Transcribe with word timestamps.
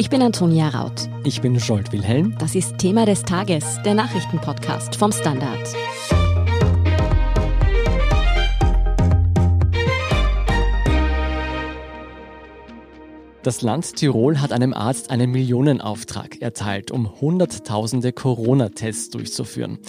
Ich 0.00 0.10
bin 0.10 0.22
Antonia 0.22 0.68
Raut. 0.68 1.08
Ich 1.24 1.40
bin 1.40 1.58
Scholt 1.58 1.90
Wilhelm. 1.90 2.36
Das 2.38 2.54
ist 2.54 2.78
Thema 2.78 3.04
des 3.04 3.24
Tages, 3.24 3.82
der 3.84 3.94
Nachrichtenpodcast 3.94 4.94
vom 4.94 5.10
Standard. 5.10 5.58
Das 13.42 13.60
Land 13.62 13.96
Tirol 13.96 14.40
hat 14.40 14.52
einem 14.52 14.72
Arzt 14.72 15.10
einen 15.10 15.32
Millionenauftrag 15.32 16.40
erteilt, 16.40 16.92
um 16.92 17.20
Hunderttausende 17.20 18.12
Corona-Tests 18.12 19.10
durchzuführen. 19.10 19.80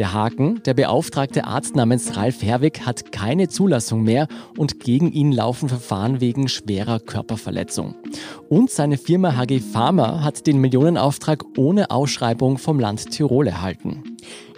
Der 0.00 0.14
Haken, 0.14 0.62
der 0.64 0.72
beauftragte 0.72 1.44
Arzt 1.44 1.76
namens 1.76 2.16
Ralf 2.16 2.42
Herwig 2.42 2.86
hat 2.86 3.12
keine 3.12 3.48
Zulassung 3.48 4.02
mehr 4.02 4.28
und 4.56 4.80
gegen 4.80 5.12
ihn 5.12 5.30
laufen 5.30 5.68
Verfahren 5.68 6.22
wegen 6.22 6.48
schwerer 6.48 7.00
Körperverletzung. 7.00 7.94
Und 8.48 8.70
seine 8.70 8.96
Firma 8.96 9.36
HG 9.36 9.60
Pharma 9.60 10.22
hat 10.22 10.46
den 10.46 10.58
Millionenauftrag 10.58 11.44
ohne 11.58 11.90
Ausschreibung 11.90 12.56
vom 12.56 12.80
Land 12.80 13.10
Tirol 13.10 13.46
erhalten. 13.46 14.09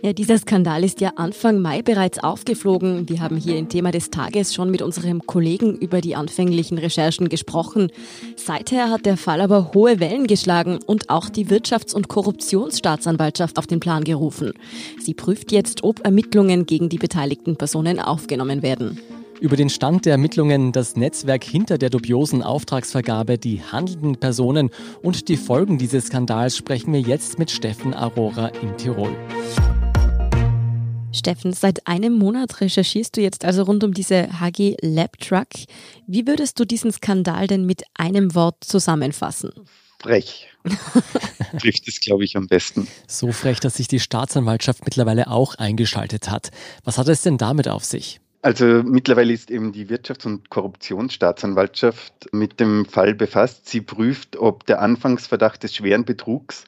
Ja, 0.04 0.12
dieser 0.12 0.36
Skandal 0.36 0.82
ist 0.82 1.00
ja 1.00 1.12
Anfang 1.14 1.60
Mai 1.60 1.80
bereits 1.80 2.18
aufgeflogen. 2.18 3.08
Wir 3.08 3.20
haben 3.20 3.36
hier 3.36 3.56
im 3.56 3.68
Thema 3.68 3.92
des 3.92 4.10
Tages 4.10 4.52
schon 4.52 4.68
mit 4.68 4.82
unserem 4.82 5.24
Kollegen 5.28 5.76
über 5.76 6.00
die 6.00 6.16
anfänglichen 6.16 6.76
Recherchen 6.76 7.28
gesprochen. 7.28 7.88
Seither 8.34 8.90
hat 8.90 9.06
der 9.06 9.16
Fall 9.16 9.40
aber 9.40 9.70
hohe 9.74 10.00
Wellen 10.00 10.26
geschlagen 10.26 10.80
und 10.84 11.08
auch 11.08 11.28
die 11.28 11.46
Wirtschafts- 11.46 11.94
und 11.94 12.08
Korruptionsstaatsanwaltschaft 12.08 13.60
auf 13.60 13.68
den 13.68 13.78
Plan 13.78 14.02
gerufen. 14.02 14.54
Sie 14.98 15.14
prüft 15.14 15.52
jetzt, 15.52 15.84
ob 15.84 16.04
Ermittlungen 16.04 16.66
gegen 16.66 16.88
die 16.88 16.98
beteiligten 16.98 17.54
Personen 17.54 18.00
aufgenommen 18.00 18.62
werden. 18.62 19.00
Über 19.38 19.54
den 19.54 19.70
Stand 19.70 20.04
der 20.04 20.12
Ermittlungen, 20.12 20.72
das 20.72 20.96
Netzwerk 20.96 21.44
hinter 21.44 21.78
der 21.78 21.90
dubiosen 21.90 22.42
Auftragsvergabe, 22.42 23.38
die 23.38 23.62
handelnden 23.62 24.16
Personen 24.16 24.70
und 25.00 25.28
die 25.28 25.36
Folgen 25.36 25.78
dieses 25.78 26.06
Skandals 26.06 26.56
sprechen 26.56 26.92
wir 26.92 27.00
jetzt 27.00 27.38
mit 27.38 27.52
Steffen 27.52 27.94
Aurora 27.94 28.48
in 28.48 28.76
Tirol. 28.76 29.16
Steffen, 31.12 31.52
seit 31.52 31.86
einem 31.86 32.14
Monat 32.18 32.60
recherchierst 32.60 33.16
du 33.16 33.20
jetzt 33.20 33.44
also 33.44 33.64
rund 33.64 33.84
um 33.84 33.92
diese 33.92 34.40
HG 34.40 34.76
Lab 34.80 35.18
Truck. 35.18 35.48
Wie 36.06 36.26
würdest 36.26 36.58
du 36.58 36.64
diesen 36.64 36.92
Skandal 36.92 37.46
denn 37.46 37.66
mit 37.66 37.82
einem 37.94 38.34
Wort 38.34 38.64
zusammenfassen? 38.64 39.52
Frech. 40.00 40.48
Trifft 41.60 41.86
es, 41.86 42.00
glaube 42.00 42.24
ich, 42.24 42.36
am 42.36 42.46
besten. 42.46 42.88
So 43.06 43.30
frech, 43.30 43.60
dass 43.60 43.74
sich 43.74 43.88
die 43.88 44.00
Staatsanwaltschaft 44.00 44.84
mittlerweile 44.84 45.28
auch 45.28 45.54
eingeschaltet 45.56 46.30
hat. 46.30 46.50
Was 46.84 46.98
hat 46.98 47.08
es 47.08 47.22
denn 47.22 47.38
damit 47.38 47.68
auf 47.68 47.84
sich? 47.84 48.20
Also 48.40 48.82
mittlerweile 48.82 49.32
ist 49.32 49.50
eben 49.50 49.70
die 49.72 49.86
Wirtschafts- 49.86 50.26
und 50.26 50.50
Korruptionsstaatsanwaltschaft 50.50 52.32
mit 52.32 52.58
dem 52.58 52.86
Fall 52.86 53.14
befasst. 53.14 53.68
Sie 53.68 53.80
prüft, 53.80 54.36
ob 54.36 54.66
der 54.66 54.80
Anfangsverdacht 54.80 55.62
des 55.62 55.76
schweren 55.76 56.04
Betrugs 56.04 56.64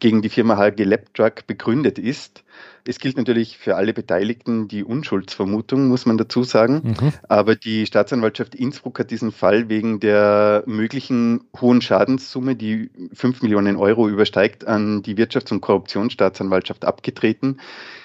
gegen 0.00 0.22
die 0.22 0.28
Firma 0.28 0.56
HG 0.56 0.82
Labtruck 0.82 1.46
begründet 1.46 1.98
ist. 1.98 2.43
Es 2.86 2.98
gilt 2.98 3.16
natürlich 3.16 3.56
für 3.56 3.76
alle 3.76 3.94
Beteiligten 3.94 4.68
die 4.68 4.84
Unschuldsvermutung, 4.84 5.88
muss 5.88 6.04
man 6.04 6.18
dazu 6.18 6.42
sagen. 6.44 6.94
Mhm. 7.00 7.12
Aber 7.28 7.56
die 7.56 7.86
Staatsanwaltschaft 7.86 8.54
Innsbruck 8.54 8.98
hat 8.98 9.10
diesen 9.10 9.32
Fall 9.32 9.68
wegen 9.70 10.00
der 10.00 10.64
möglichen 10.66 11.44
hohen 11.58 11.80
Schadenssumme, 11.80 12.56
die 12.56 12.90
5 13.14 13.42
Millionen 13.42 13.76
Euro 13.76 14.08
übersteigt, 14.08 14.66
an 14.66 15.02
die 15.02 15.16
Wirtschafts- 15.16 15.52
und 15.52 15.62
Korruptionsstaatsanwaltschaft 15.62 16.84
abgetreten. 16.84 17.58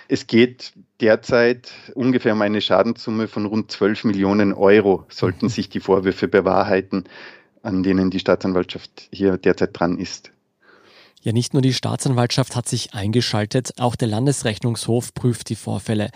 Es 0.08 0.28
geht 0.28 0.74
derzeit 1.02 1.72
ungefähr 1.94 2.34
um 2.34 2.42
eine 2.42 2.62
Schadenssumme 2.62 3.28
von 3.28 3.46
rund 3.46 3.72
12 3.72 4.06
Millionen 4.06 4.54
Euro, 4.54 5.06
sollten 5.10 5.46
mhm. 5.46 5.50
sich 5.50 5.70
die 5.70 5.82
Vorwürfe 5.82 6.28
bewahrheiten, 6.28 7.04
an 7.64 7.84
denen 7.84 8.10
die 8.10 8.20
Staatsanwaltschaft 8.20 9.10
hier 9.12 9.38
derzeit 9.38 9.78
dran 9.78 9.98
ist. 9.98 10.32
Ja, 11.22 11.34
nicht 11.34 11.54
nur 11.54 11.62
die 11.62 11.74
Staatsanwaltschaft 11.74 12.56
hat 12.56 12.70
sich 12.70 12.94
eingeschaltet, 12.94 13.74
auch 13.78 13.96
der 13.98 14.08
Landesrechnungshof 14.08 15.14
prüft 15.14 15.50
die 15.50 15.56
Vorfälle. 15.56 16.12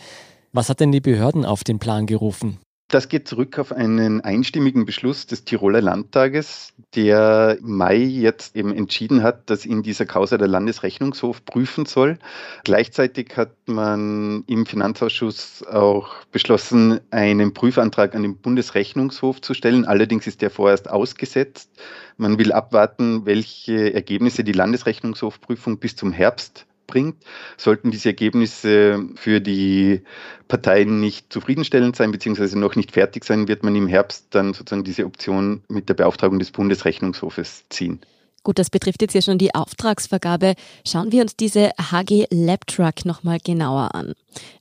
Was 0.53 0.69
hat 0.69 0.79
denn 0.79 0.93
die 0.93 1.01
Behörden 1.01 1.45
auf 1.45 1.63
den 1.63 1.79
Plan 1.79 2.05
gerufen? 2.05 2.59
Das 2.93 3.09
geht 3.09 3.27
zurück 3.27 3.57
auf 3.57 3.71
einen 3.71 4.21
einstimmigen 4.21 4.85
Beschluss 4.85 5.25
des 5.25 5.43
Tiroler 5.45 5.81
Landtages, 5.81 6.73
der 6.93 7.57
Mai 7.59 7.95
jetzt 7.95 8.55
eben 8.55 8.71
entschieden 8.71 9.23
hat, 9.23 9.49
dass 9.49 9.65
in 9.65 9.81
dieser 9.81 10.05
Causa 10.05 10.37
der 10.37 10.47
Landesrechnungshof 10.47 11.43
prüfen 11.43 11.87
soll. 11.87 12.19
Gleichzeitig 12.63 13.35
hat 13.35 13.55
man 13.65 14.43
im 14.45 14.67
Finanzausschuss 14.67 15.65
auch 15.65 16.13
beschlossen, 16.31 16.99
einen 17.09 17.55
Prüfantrag 17.55 18.13
an 18.13 18.21
den 18.21 18.37
Bundesrechnungshof 18.37 19.41
zu 19.41 19.55
stellen. 19.55 19.85
Allerdings 19.85 20.27
ist 20.27 20.43
der 20.43 20.51
vorerst 20.51 20.87
ausgesetzt. 20.87 21.71
Man 22.17 22.37
will 22.37 22.51
abwarten, 22.51 23.25
welche 23.25 23.91
Ergebnisse 23.91 24.43
die 24.43 24.51
Landesrechnungshofprüfung 24.51 25.79
bis 25.79 25.95
zum 25.95 26.11
Herbst 26.11 26.67
bringt. 26.93 27.15
Sollten 27.57 27.89
diese 27.89 28.09
Ergebnisse 28.09 29.03
für 29.15 29.41
die 29.41 30.01
Parteien 30.47 30.99
nicht 30.99 31.33
zufriedenstellend 31.33 31.95
sein, 31.95 32.11
beziehungsweise 32.11 32.59
noch 32.59 32.75
nicht 32.75 32.91
fertig 32.91 33.25
sein, 33.25 33.47
wird 33.47 33.63
man 33.63 33.75
im 33.75 33.87
Herbst 33.87 34.27
dann 34.29 34.53
sozusagen 34.53 34.83
diese 34.83 35.05
Option 35.05 35.63
mit 35.67 35.89
der 35.89 35.95
Beauftragung 35.95 36.37
des 36.37 36.51
Bundesrechnungshofes 36.51 37.65
ziehen. 37.69 37.99
Gut, 38.45 38.59
das 38.59 38.69
betrifft 38.69 39.01
jetzt 39.01 39.15
ja 39.15 39.21
schon 39.21 39.37
die 39.37 39.55
Auftragsvergabe. 39.55 40.55
Schauen 40.85 41.13
wir 41.13 41.21
uns 41.21 41.37
diese 41.37 41.71
HG 41.79 42.25
Labtruck 42.29 43.05
nochmal 43.05 43.37
genauer 43.41 43.95
an. 43.95 44.13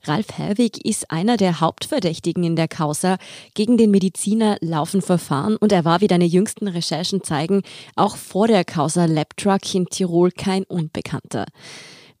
Ralf 0.05 0.37
Herwig 0.37 0.85
ist 0.85 1.11
einer 1.11 1.35
der 1.35 1.59
Hauptverdächtigen 1.59 2.45
in 2.45 2.55
der 2.55 2.69
Causa. 2.69 3.17
Gegen 3.55 3.77
den 3.77 3.91
Mediziner 3.91 4.55
laufen 4.61 5.01
Verfahren 5.01 5.57
und 5.57 5.73
er 5.73 5.83
war, 5.83 5.99
wie 5.99 6.07
deine 6.07 6.23
jüngsten 6.23 6.69
Recherchen 6.69 7.23
zeigen, 7.23 7.61
auch 7.97 8.15
vor 8.15 8.47
der 8.47 8.63
Causa 8.63 9.03
Labtruck 9.03 9.75
in 9.75 9.85
Tirol 9.87 10.31
kein 10.31 10.63
Unbekannter. 10.63 11.45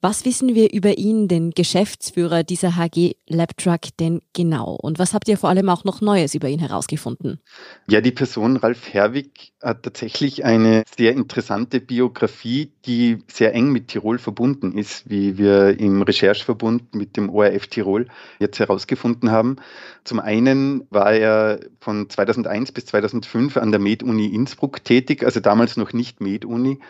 Was 0.05 0.25
wissen 0.25 0.53
wir 0.53 0.73
über 0.73 0.97
ihn, 0.97 1.29
den 1.29 1.51
Geschäftsführer 1.51 2.43
dieser 2.43 2.75
HG 2.75 3.13
Labtruck, 3.25 3.95
denn 4.01 4.19
genau? 4.33 4.75
Und 4.75 4.99
was 4.99 5.13
habt 5.13 5.29
ihr 5.29 5.37
vor 5.37 5.47
allem 5.47 5.69
auch 5.69 5.85
noch 5.85 6.01
Neues 6.01 6.35
über 6.35 6.49
ihn 6.49 6.59
herausgefunden? 6.59 7.39
Ja, 7.87 8.01
die 8.01 8.11
Person 8.11 8.57
Ralf 8.57 8.91
Herwig 8.91 9.53
hat 9.61 9.83
tatsächlich 9.83 10.43
eine 10.43 10.83
sehr 10.93 11.13
interessante 11.13 11.79
Biografie, 11.79 12.73
die 12.85 13.19
sehr 13.29 13.55
eng 13.55 13.71
mit 13.71 13.87
Tirol 13.87 14.17
verbunden 14.17 14.77
ist, 14.77 15.09
wie 15.09 15.37
wir 15.37 15.79
im 15.79 16.01
Rechercheverbund 16.01 16.93
mit 16.95 17.15
dem 17.15 17.29
ORF 17.29 17.67
Tirol 17.67 18.09
jetzt 18.39 18.59
herausgefunden 18.59 19.31
haben. 19.31 19.55
Zum 20.03 20.19
einen 20.19 20.85
war 20.89 21.13
er 21.13 21.61
von 21.79 22.09
2001 22.09 22.73
bis 22.73 22.87
2005 22.87 23.55
an 23.55 23.71
der 23.71 23.79
Med-Uni 23.79 24.25
Innsbruck 24.25 24.83
tätig, 24.83 25.23
also 25.23 25.39
damals 25.39 25.77
noch 25.77 25.93
nicht 25.93 26.19
Med-Uni 26.19 26.81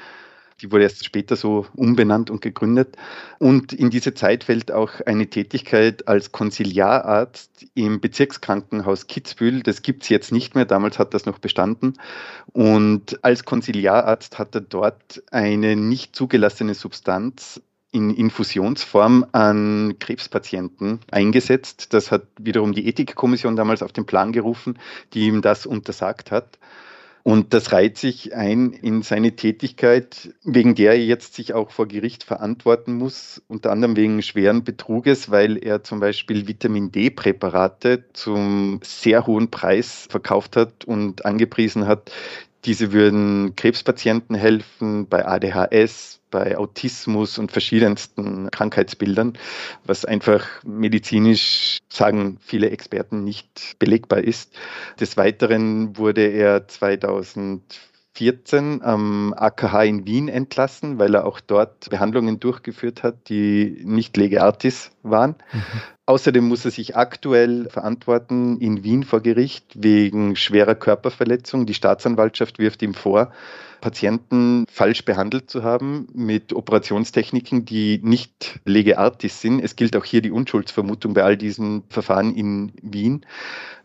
die 0.64 0.72
wurde 0.72 0.84
erst 0.84 1.04
später 1.04 1.36
so 1.36 1.68
umbenannt 1.76 2.30
und 2.30 2.42
gegründet. 2.42 2.96
Und 3.38 3.74
in 3.74 3.90
diese 3.90 4.14
Zeit 4.14 4.46
fällt 4.46 4.72
auch 4.72 5.02
eine 5.06 5.28
Tätigkeit 5.28 6.08
als 6.08 6.32
Konsiliararzt 6.32 7.66
im 7.76 8.00
Bezirkskrankenhaus 8.00 9.08
Kitzbühel. 9.08 9.62
Das 9.62 9.82
gibt 9.82 10.04
es 10.04 10.10
jetzt 10.10 10.32
nicht 10.32 10.56
mehr, 10.56 10.66
damals 10.66 10.98
hat 10.98 11.14
das 11.14 11.26
noch 11.26 11.40
bestanden. 11.40 11.94
Und 12.54 13.24
als 13.24 13.44
Konsiliararzt 13.44 14.40
hat 14.40 14.56
er 14.56 14.62
dort 14.62 15.22
eine 15.32 15.76
nicht 15.76 16.16
zugelassene 16.16 16.74
Substanz 16.74 17.62
in 17.92 18.10
Infusionsform 18.10 19.26
an 19.34 20.00
Krebspatienten 20.00 21.00
eingesetzt. 21.12 21.94
Das 21.94 22.10
hat 22.10 22.24
wiederum 22.40 22.74
die 22.74 22.88
Ethikkommission 22.88 23.56
damals 23.56 23.84
auf 23.84 23.92
den 23.92 24.06
Plan 24.06 24.32
gerufen, 24.32 24.80
die 25.14 25.28
ihm 25.28 25.42
das 25.42 25.66
untersagt 25.66 26.32
hat. 26.32 26.58
Und 27.24 27.54
das 27.54 27.72
reiht 27.72 27.98
sich 27.98 28.36
ein 28.36 28.74
in 28.74 29.02
seine 29.02 29.34
Tätigkeit, 29.38 30.34
wegen 30.44 30.76
der 30.76 30.92
er 30.92 31.06
jetzt 31.06 31.36
sich 31.36 31.54
auch 31.54 31.72
vor 31.72 31.88
Gericht 31.88 32.26
verantworten 32.26 32.96
muss, 32.96 33.42
unter 33.48 33.72
anderem 33.72 33.96
wegen 33.96 34.22
schweren 34.22 34.66
Betruges, 34.66 35.32
weil 35.32 35.58
er 35.58 35.84
zum 35.84 36.02
Beispiel 36.02 36.50
Vitamin 36.50 36.92
D-Präparate 36.92 38.04
zum 38.12 38.82
sehr 38.84 39.26
hohen 39.26 39.50
Preis 39.50 40.06
verkauft 40.10 40.58
hat 40.58 40.84
und 40.84 41.26
angepriesen 41.26 41.88
hat, 41.88 42.12
diese 42.66 42.92
würden 42.92 43.56
Krebspatienten 43.56 44.36
helfen 44.36 45.08
bei 45.08 45.26
ADHS, 45.26 46.22
bei 46.32 46.58
Autismus 46.58 47.38
und 47.38 47.52
verschiedensten 47.52 48.50
Krankheitsbildern, 48.50 49.38
was 49.86 50.06
einfach 50.06 50.46
medizinisch, 50.64 51.80
sagen 51.90 52.38
viele 52.42 52.70
Experten, 52.70 53.24
nicht 53.24 53.76
belegbar 53.80 54.20
ist. 54.20 54.58
Des 55.00 55.18
Weiteren 55.18 55.98
wurde 55.98 56.28
er 56.28 56.68
2014 58.16 58.84
am 58.84 59.34
AKH 59.36 59.84
in 59.86 60.06
Wien 60.06 60.28
entlassen, 60.28 61.00
weil 61.00 61.16
er 61.16 61.26
auch 61.26 61.40
dort 61.40 61.90
Behandlungen 61.90 62.40
durchgeführt 62.40 63.02
hat, 63.02 63.30
die 63.30 63.82
nicht 63.84 64.16
lege 64.18 64.44
artis 64.44 64.92
waren. 65.02 65.36
Mhm. 65.52 65.64
Außerdem 66.06 66.48
muss 66.48 66.66
er 66.66 66.72
sich 66.72 66.96
aktuell 66.96 67.70
verantworten 67.70 68.60
in 68.60 68.84
Wien 68.84 69.04
vor 69.04 69.22
Gericht 69.22 69.66
wegen 69.76 70.36
schwerer 70.36 70.76
Körperverletzung. 70.76 71.66
Die 71.66 71.74
Staatsanwaltschaft 71.74 72.60
wirft 72.60 72.82
ihm 72.82 72.94
vor, 72.94 73.32
Patienten 73.84 74.66
falsch 74.72 75.04
behandelt 75.04 75.50
zu 75.50 75.62
haben 75.62 76.08
mit 76.14 76.54
Operationstechniken, 76.54 77.66
die 77.66 78.00
nicht 78.02 78.62
lege 78.64 78.98
artis 78.98 79.42
sind. 79.42 79.60
Es 79.60 79.76
gilt 79.76 79.98
auch 79.98 80.06
hier 80.06 80.22
die 80.22 80.32
Unschuldsvermutung 80.32 81.14
bei 81.14 81.22
all 81.22 81.36
diesen 81.36 81.84
Verfahren 81.90 82.34
in 82.34 82.72
Wien. 82.82 83.26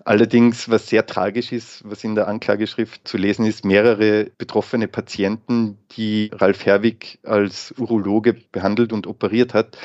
Allerdings, 0.04 0.68
was 0.68 0.86
sehr 0.86 1.04
tragisch 1.04 1.50
ist, 1.50 1.82
was 1.84 2.04
in 2.04 2.14
der 2.14 2.28
Anklageschrift 2.28 3.08
zu 3.08 3.18
lesen 3.18 3.44
ist, 3.44 3.64
mehrere 3.64 4.30
betroffene 4.38 4.86
Patienten, 4.86 5.78
die 5.96 6.30
Ralf 6.32 6.64
Herwig 6.64 7.18
als 7.24 7.74
Urologe 7.76 8.36
behandelt 8.52 8.92
und 8.92 9.08
operiert 9.08 9.52
hat, 9.52 9.78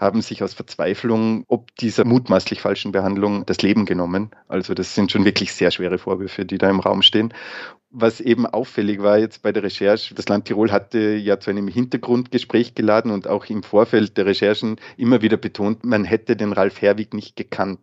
haben 0.00 0.22
sich 0.22 0.42
aus 0.42 0.54
Verzweiflung 0.54 1.44
ob 1.48 1.74
dieser 1.76 2.04
mutmaßlich 2.04 2.60
falschen 2.60 2.92
Behandlung 2.92 3.46
das 3.46 3.62
Leben 3.62 3.86
genommen. 3.86 4.30
Also 4.48 4.74
das 4.74 4.94
sind 4.94 5.12
schon 5.12 5.24
wirklich 5.24 5.52
sehr 5.52 5.70
schwere 5.70 5.98
Vorwürfe, 5.98 6.44
die 6.44 6.58
da 6.58 6.68
im 6.70 6.80
Raum 6.80 7.02
stehen. 7.02 7.32
Was 7.90 8.20
eben 8.20 8.46
auffällig 8.46 9.02
war 9.02 9.18
jetzt 9.18 9.42
bei 9.42 9.52
der 9.52 9.62
Recherche, 9.62 10.14
das 10.14 10.28
Land 10.28 10.46
Tirol 10.46 10.72
hatte 10.72 11.14
ja 11.14 11.38
zu 11.38 11.50
einem 11.50 11.68
Hintergrundgespräch 11.68 12.74
geladen 12.74 13.12
und 13.12 13.28
auch 13.28 13.46
im 13.46 13.62
Vorfeld 13.62 14.16
der 14.16 14.26
Recherchen 14.26 14.76
immer 14.96 15.22
wieder 15.22 15.36
betont, 15.36 15.84
man 15.84 16.04
hätte 16.04 16.34
den 16.34 16.52
Ralf 16.52 16.82
Herwig 16.82 17.14
nicht 17.14 17.36
gekannt 17.36 17.78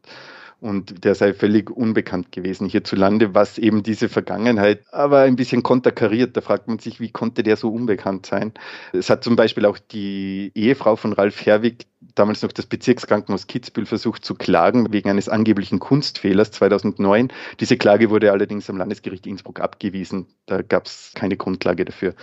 und 0.61 1.03
der 1.03 1.15
sei 1.15 1.33
völlig 1.33 1.71
unbekannt 1.71 2.31
gewesen 2.31 2.69
hierzulande, 2.69 3.33
was 3.33 3.57
eben 3.57 3.81
diese 3.81 4.09
Vergangenheit 4.09 4.83
aber 4.91 5.21
ein 5.21 5.35
bisschen 5.35 5.63
konterkariert. 5.63 6.37
Da 6.37 6.41
fragt 6.41 6.67
man 6.67 6.77
sich, 6.77 6.99
wie 6.99 7.09
konnte 7.09 7.41
der 7.41 7.57
so 7.57 7.69
unbekannt 7.69 8.27
sein? 8.27 8.53
Es 8.93 9.09
hat 9.09 9.23
zum 9.23 9.35
Beispiel 9.35 9.65
auch 9.65 9.79
die 9.79 10.51
Ehefrau 10.53 10.95
von 10.95 11.13
Ralf 11.13 11.43
Herwig, 11.43 11.87
damals 12.13 12.43
noch 12.43 12.51
das 12.51 12.67
Bezirkskrankenhaus 12.67 13.47
Kitzbühel, 13.47 13.87
versucht 13.87 14.23
zu 14.23 14.35
klagen 14.35 14.93
wegen 14.93 15.09
eines 15.09 15.29
angeblichen 15.29 15.79
Kunstfehlers 15.79 16.51
2009. 16.51 17.29
Diese 17.59 17.75
Klage 17.77 18.11
wurde 18.11 18.31
allerdings 18.31 18.69
am 18.69 18.77
Landesgericht 18.77 19.25
Innsbruck 19.25 19.59
abgewiesen. 19.59 20.27
Da 20.45 20.61
gab 20.61 20.85
es 20.85 21.11
keine 21.15 21.37
Grundlage 21.37 21.85
dafür. 21.85 22.13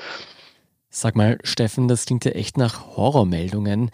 Sag 0.91 1.17
mal, 1.17 1.39
Steffen, 1.43 1.89
das 1.89 2.07
klingt 2.07 2.25
ja 2.25 2.33
echt 2.33 2.57
nach 2.57 2.97
Horrormeldungen. 2.97 3.91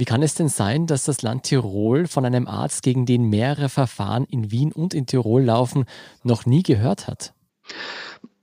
Wie 0.00 0.06
kann 0.06 0.22
es 0.22 0.32
denn 0.32 0.48
sein, 0.48 0.86
dass 0.86 1.04
das 1.04 1.20
Land 1.20 1.42
Tirol 1.42 2.06
von 2.06 2.24
einem 2.24 2.48
Arzt, 2.48 2.82
gegen 2.82 3.04
den 3.04 3.28
mehrere 3.28 3.68
Verfahren 3.68 4.24
in 4.24 4.50
Wien 4.50 4.72
und 4.72 4.94
in 4.94 5.04
Tirol 5.04 5.42
laufen, 5.42 5.84
noch 6.22 6.46
nie 6.46 6.62
gehört 6.62 7.06
hat? 7.06 7.34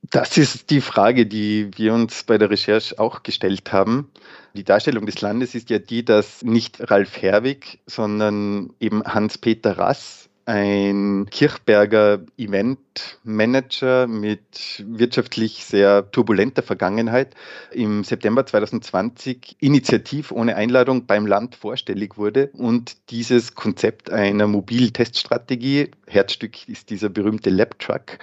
Das 0.03 0.37
ist 0.37 0.69
die 0.69 0.81
Frage, 0.81 1.25
die 1.25 1.71
wir 1.75 1.95
uns 1.95 2.23
bei 2.25 2.37
der 2.37 2.51
Recherche 2.51 2.99
auch 2.99 3.23
gestellt 3.23 3.73
haben. 3.73 4.11
Die 4.53 4.63
Darstellung 4.63 5.07
des 5.07 5.19
Landes 5.21 5.55
ist 5.55 5.71
ja 5.71 5.79
die, 5.79 6.05
dass 6.05 6.43
nicht 6.43 6.91
Ralf 6.91 7.19
Herwig, 7.19 7.79
sondern 7.87 8.69
eben 8.79 9.03
Hans-Peter 9.03 9.79
Rass 9.79 10.26
ein 10.47 11.27
Kirchberger 11.29 12.21
Eventmanager 12.37 14.07
mit 14.07 14.81
wirtschaftlich 14.87 15.65
sehr 15.65 16.09
turbulenter 16.09 16.63
Vergangenheit 16.63 17.35
im 17.71 18.05
September 18.05 18.45
2020 18.45 19.57
initiativ 19.59 20.31
ohne 20.31 20.55
Einladung 20.55 21.05
beim 21.05 21.27
Land 21.27 21.55
vorstellig 21.55 22.17
wurde 22.17 22.49
und 22.53 22.95
dieses 23.09 23.55
Konzept 23.55 24.09
einer 24.09 24.47
mobilen 24.47 24.93
Teststrategie, 24.93 25.91
Herzstück 26.07 26.69
ist 26.69 26.91
dieser 26.91 27.09
berühmte 27.09 27.49
Lab-Truck, 27.49 28.19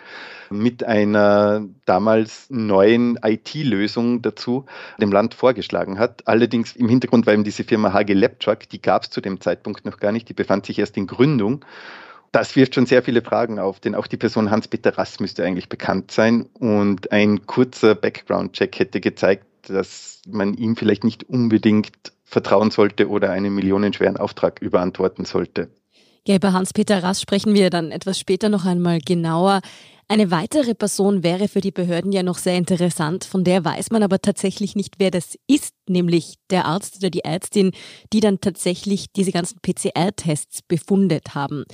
mit 0.49 0.83
einer 0.83 1.67
damals 1.85 2.47
neuen 2.49 3.19
IT-Lösung 3.23 4.23
dazu 4.23 4.65
dem 4.99 5.13
Land 5.13 5.35
vorgeschlagen 5.35 5.99
hat. 5.99 6.27
Allerdings 6.27 6.75
im 6.75 6.89
Hintergrund 6.89 7.27
war 7.27 7.35
eben 7.35 7.45
diese 7.45 7.65
Firma 7.65 7.93
HG 7.93 8.15
Lab-Truck, 8.15 8.67
die 8.71 8.81
gab 8.81 9.03
es 9.03 9.11
zu 9.11 9.21
dem 9.21 9.43
Zeitpunkt 9.43 9.85
noch 9.85 9.99
gar 9.99 10.11
nicht, 10.11 10.31
die 10.31 10.35
befand 10.35 10.65
sich 10.65 10.79
erst 10.79 10.97
in 10.97 11.07
Gründung 11.07 11.63
das 12.35 12.57
wirft 12.57 12.75
schon 12.75 12.87
sehr 12.87 13.03
viele 13.05 13.23
Fragen 13.23 13.61
auf, 13.61 13.79
denn 13.79 13.95
auch 13.95 14.09
die 14.09 14.17
Person 14.17 14.51
Hans-Peter 14.51 14.99
Rass 14.99 15.21
müsste 15.21 15.45
eigentlich 15.45 15.69
bekannt 15.69 16.11
sein. 16.11 16.47
Und 16.59 17.13
ein 17.13 17.47
kurzer 17.47 17.95
Background-Check 17.95 18.77
hätte 18.79 19.01
gezeigt, 19.01 19.47
dass 19.69 20.21
man 20.27 20.55
ihm 20.55 20.75
vielleicht 20.75 21.05
nicht 21.05 21.23
unbedingt 21.25 21.93
vertrauen 22.25 22.73
sollte 22.73 23.09
oder 23.09 23.31
einen 23.31 23.55
millionenschweren 23.55 24.17
Auftrag 24.17 24.61
überantworten 24.61 25.25
sollte. 25.25 25.71
Ja, 26.27 26.35
über 26.35 26.53
Hans-Peter 26.53 27.03
Rass 27.05 27.21
sprechen 27.21 27.55
wir 27.55 27.71
dann 27.71 27.93
etwas 27.93 28.19
später 28.19 28.49
noch 28.49 28.65
einmal 28.65 28.99
genauer. 28.99 29.61
Eine 30.07 30.31
weitere 30.31 30.75
Person 30.75 31.23
wäre 31.23 31.49
für 31.49 31.63
die 31.63 31.71
Behörden 31.71 32.13
ja 32.13 32.23
noch 32.23 32.37
sehr 32.37 32.59
interessant, 32.59 33.25
von 33.25 33.43
der 33.43 33.65
weiß 33.65 33.91
man 33.91 34.03
aber 34.03 34.21
tatsächlich 34.21 34.77
nicht, 34.77 34.97
wer 34.99 35.11
das 35.11 35.39
ist, 35.47 35.75
nämlich 35.89 36.35
der 36.51 36.67
Arzt 36.67 36.99
oder 36.99 37.09
die 37.09 37.25
Ärztin, 37.25 37.73
die 38.13 38.21
dann 38.21 38.41
tatsächlich 38.41 39.13
diese 39.13 39.33
ganzen 39.33 39.61
PCR-Tests 39.63 40.61
befundet 40.69 41.35
haben. 41.35 41.65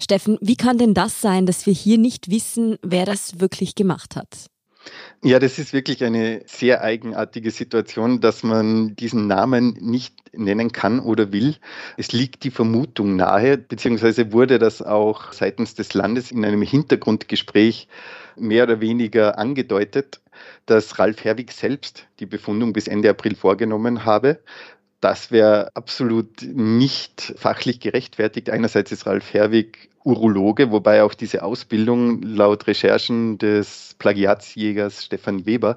Steffen, 0.00 0.38
wie 0.40 0.56
kann 0.56 0.78
denn 0.78 0.94
das 0.94 1.20
sein, 1.20 1.44
dass 1.44 1.66
wir 1.66 1.74
hier 1.74 1.98
nicht 1.98 2.30
wissen, 2.30 2.76
wer 2.82 3.04
das 3.04 3.40
wirklich 3.40 3.74
gemacht 3.74 4.14
hat? 4.14 4.46
Ja, 5.22 5.38
das 5.38 5.58
ist 5.58 5.72
wirklich 5.72 6.02
eine 6.02 6.42
sehr 6.46 6.82
eigenartige 6.82 7.52
Situation, 7.52 8.20
dass 8.20 8.42
man 8.42 8.96
diesen 8.96 9.28
Namen 9.28 9.74
nicht 9.80 10.14
nennen 10.32 10.72
kann 10.72 10.98
oder 10.98 11.32
will. 11.32 11.56
Es 11.96 12.12
liegt 12.12 12.42
die 12.42 12.50
Vermutung 12.50 13.16
nahe, 13.16 13.58
beziehungsweise 13.58 14.32
wurde 14.32 14.58
das 14.58 14.82
auch 14.82 15.32
seitens 15.32 15.74
des 15.74 15.94
Landes 15.94 16.32
in 16.32 16.44
einem 16.44 16.62
Hintergrundgespräch 16.62 17.86
mehr 18.36 18.64
oder 18.64 18.80
weniger 18.80 19.38
angedeutet, 19.38 20.20
dass 20.66 20.98
Ralf 20.98 21.22
Herwig 21.24 21.52
selbst 21.52 22.06
die 22.18 22.26
Befundung 22.26 22.72
bis 22.72 22.88
Ende 22.88 23.10
April 23.10 23.36
vorgenommen 23.36 24.04
habe. 24.04 24.40
Das 25.02 25.32
wäre 25.32 25.74
absolut 25.74 26.42
nicht 26.42 27.34
fachlich 27.36 27.80
gerechtfertigt. 27.80 28.50
Einerseits 28.50 28.92
ist 28.92 29.04
Ralf 29.04 29.34
Herwig 29.34 29.90
Urologe, 30.04 30.70
wobei 30.70 31.02
auch 31.02 31.14
diese 31.14 31.42
Ausbildung 31.42 32.22
laut 32.22 32.68
Recherchen 32.68 33.36
des 33.36 33.96
Plagiatsjägers 33.98 35.04
Stefan 35.04 35.44
Weber 35.44 35.76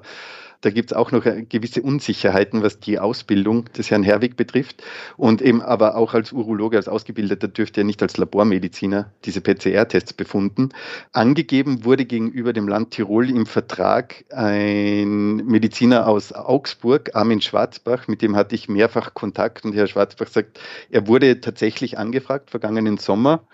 da 0.60 0.70
gibt 0.70 0.90
es 0.90 0.96
auch 0.96 1.12
noch 1.12 1.24
gewisse 1.48 1.82
Unsicherheiten, 1.82 2.62
was 2.62 2.80
die 2.80 2.98
Ausbildung 2.98 3.66
des 3.72 3.90
Herrn 3.90 4.02
Herwig 4.02 4.36
betrifft. 4.36 4.82
Und 5.16 5.42
eben 5.42 5.62
aber 5.62 5.96
auch 5.96 6.14
als 6.14 6.32
Urologe, 6.32 6.76
als 6.76 6.88
Ausgebildeter 6.88 7.48
dürfte 7.48 7.82
er 7.82 7.84
nicht 7.84 8.02
als 8.02 8.16
Labormediziner 8.16 9.12
diese 9.24 9.40
PCR-Tests 9.40 10.12
befunden. 10.12 10.70
Angegeben 11.12 11.84
wurde 11.84 12.04
gegenüber 12.04 12.52
dem 12.52 12.68
Land 12.68 12.92
Tirol 12.92 13.30
im 13.30 13.46
Vertrag 13.46 14.24
ein 14.30 15.36
Mediziner 15.36 16.08
aus 16.08 16.32
Augsburg, 16.32 17.14
Armin 17.14 17.40
Schwarzbach, 17.40 18.08
mit 18.08 18.22
dem 18.22 18.36
hatte 18.36 18.54
ich 18.54 18.68
mehrfach 18.68 19.14
Kontakt 19.14 19.64
und 19.64 19.74
Herr 19.74 19.86
Schwarzbach 19.86 20.28
sagt, 20.28 20.60
er 20.90 21.06
wurde 21.06 21.40
tatsächlich 21.40 21.98
angefragt 21.98 22.50
vergangenen 22.50 22.98
Sommer 22.98 23.44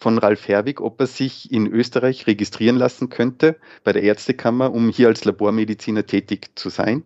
von 0.00 0.16
Ralf 0.16 0.48
Herwig, 0.48 0.80
ob 0.80 0.98
er 1.00 1.06
sich 1.06 1.52
in 1.52 1.66
Österreich 1.66 2.26
registrieren 2.26 2.76
lassen 2.76 3.10
könnte 3.10 3.56
bei 3.84 3.92
der 3.92 4.02
Ärztekammer, 4.02 4.72
um 4.72 4.88
hier 4.88 5.08
als 5.08 5.24
Labormediziner 5.24 6.06
tätig 6.06 6.49
zu 6.54 6.68
sein. 6.68 7.04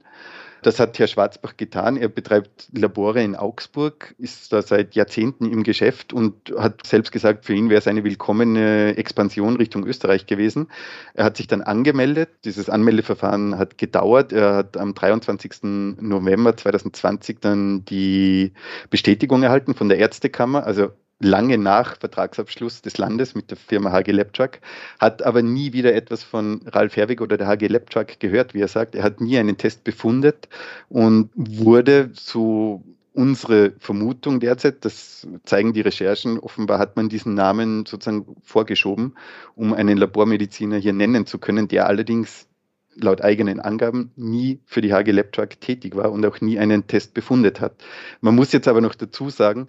Das 0.64 0.80
hat 0.80 0.98
Herr 0.98 1.08
Schwarzbach 1.08 1.58
getan. 1.58 1.98
Er 1.98 2.08
betreibt 2.08 2.68
Labore 2.72 3.22
in 3.22 3.36
Augsburg, 3.36 4.14
ist 4.16 4.50
da 4.50 4.62
seit 4.62 4.94
Jahrzehnten 4.94 5.52
im 5.52 5.62
Geschäft 5.62 6.14
und 6.14 6.54
hat 6.56 6.86
selbst 6.86 7.12
gesagt, 7.12 7.44
für 7.44 7.52
ihn 7.52 7.68
wäre 7.68 7.80
es 7.80 7.86
eine 7.86 8.02
willkommene 8.02 8.96
Expansion 8.96 9.56
Richtung 9.56 9.86
Österreich 9.86 10.24
gewesen. 10.24 10.68
Er 11.12 11.26
hat 11.26 11.36
sich 11.36 11.48
dann 11.48 11.60
angemeldet. 11.60 12.30
Dieses 12.46 12.70
Anmeldeverfahren 12.70 13.58
hat 13.58 13.76
gedauert. 13.76 14.32
Er 14.32 14.54
hat 14.54 14.78
am 14.78 14.94
23. 14.94 15.64
November 16.00 16.56
2020 16.56 17.40
dann 17.40 17.84
die 17.84 18.54
Bestätigung 18.88 19.42
erhalten 19.42 19.74
von 19.74 19.90
der 19.90 19.98
Ärztekammer. 19.98 20.64
Also 20.64 20.92
lange 21.20 21.58
nach 21.58 21.98
Vertragsabschluss 21.98 22.82
des 22.82 22.98
Landes 22.98 23.34
mit 23.34 23.50
der 23.50 23.56
Firma 23.56 23.92
HG 23.92 24.12
Lepchak, 24.12 24.60
hat 24.98 25.22
aber 25.22 25.42
nie 25.42 25.72
wieder 25.72 25.94
etwas 25.94 26.22
von 26.22 26.62
Ralf 26.66 26.96
Herwig 26.96 27.20
oder 27.20 27.36
der 27.36 27.46
HG 27.46 27.68
Lepchak 27.68 28.20
gehört, 28.20 28.54
wie 28.54 28.60
er 28.60 28.68
sagt. 28.68 28.94
Er 28.94 29.02
hat 29.02 29.20
nie 29.20 29.38
einen 29.38 29.56
Test 29.56 29.84
befundet 29.84 30.48
und 30.88 31.30
wurde 31.34 32.10
so 32.14 32.82
unsere 33.14 33.72
Vermutung 33.78 34.40
derzeit, 34.40 34.84
das 34.84 35.26
zeigen 35.44 35.72
die 35.72 35.82
Recherchen, 35.82 36.38
offenbar 36.38 36.80
hat 36.80 36.96
man 36.96 37.08
diesen 37.08 37.34
Namen 37.34 37.86
sozusagen 37.86 38.26
vorgeschoben, 38.42 39.14
um 39.54 39.72
einen 39.72 39.96
Labormediziner 39.96 40.78
hier 40.78 40.92
nennen 40.92 41.24
zu 41.24 41.38
können, 41.38 41.68
der 41.68 41.86
allerdings 41.86 42.48
laut 42.96 43.22
eigenen 43.22 43.60
Angaben 43.60 44.10
nie 44.16 44.60
für 44.66 44.80
die 44.80 44.92
HG 44.92 45.10
Labtrack 45.10 45.60
tätig 45.60 45.96
war 45.96 46.12
und 46.12 46.24
auch 46.26 46.40
nie 46.40 46.58
einen 46.58 46.86
Test 46.86 47.14
befundet 47.14 47.60
hat. 47.60 47.74
Man 48.20 48.34
muss 48.34 48.52
jetzt 48.52 48.68
aber 48.68 48.80
noch 48.80 48.94
dazu 48.94 49.30
sagen, 49.30 49.66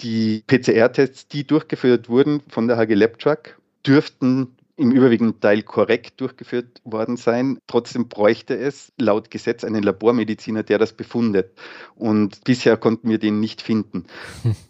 die 0.00 0.44
PCR-Tests, 0.46 1.28
die 1.28 1.46
durchgeführt 1.46 2.08
wurden 2.08 2.42
von 2.48 2.68
der 2.68 2.76
HG 2.76 2.94
Labtrack, 2.94 3.58
dürften 3.86 4.56
im 4.76 4.92
überwiegenden 4.92 5.40
Teil 5.40 5.62
korrekt 5.62 6.20
durchgeführt 6.20 6.80
worden 6.84 7.16
sein. 7.16 7.58
Trotzdem 7.66 8.08
bräuchte 8.08 8.56
es 8.56 8.92
laut 8.96 9.30
Gesetz 9.30 9.64
einen 9.64 9.82
Labormediziner, 9.82 10.62
der 10.62 10.78
das 10.78 10.92
befundet. 10.92 11.50
Und 11.96 12.44
bisher 12.44 12.76
konnten 12.76 13.10
wir 13.10 13.18
den 13.18 13.40
nicht 13.40 13.60
finden. 13.60 14.04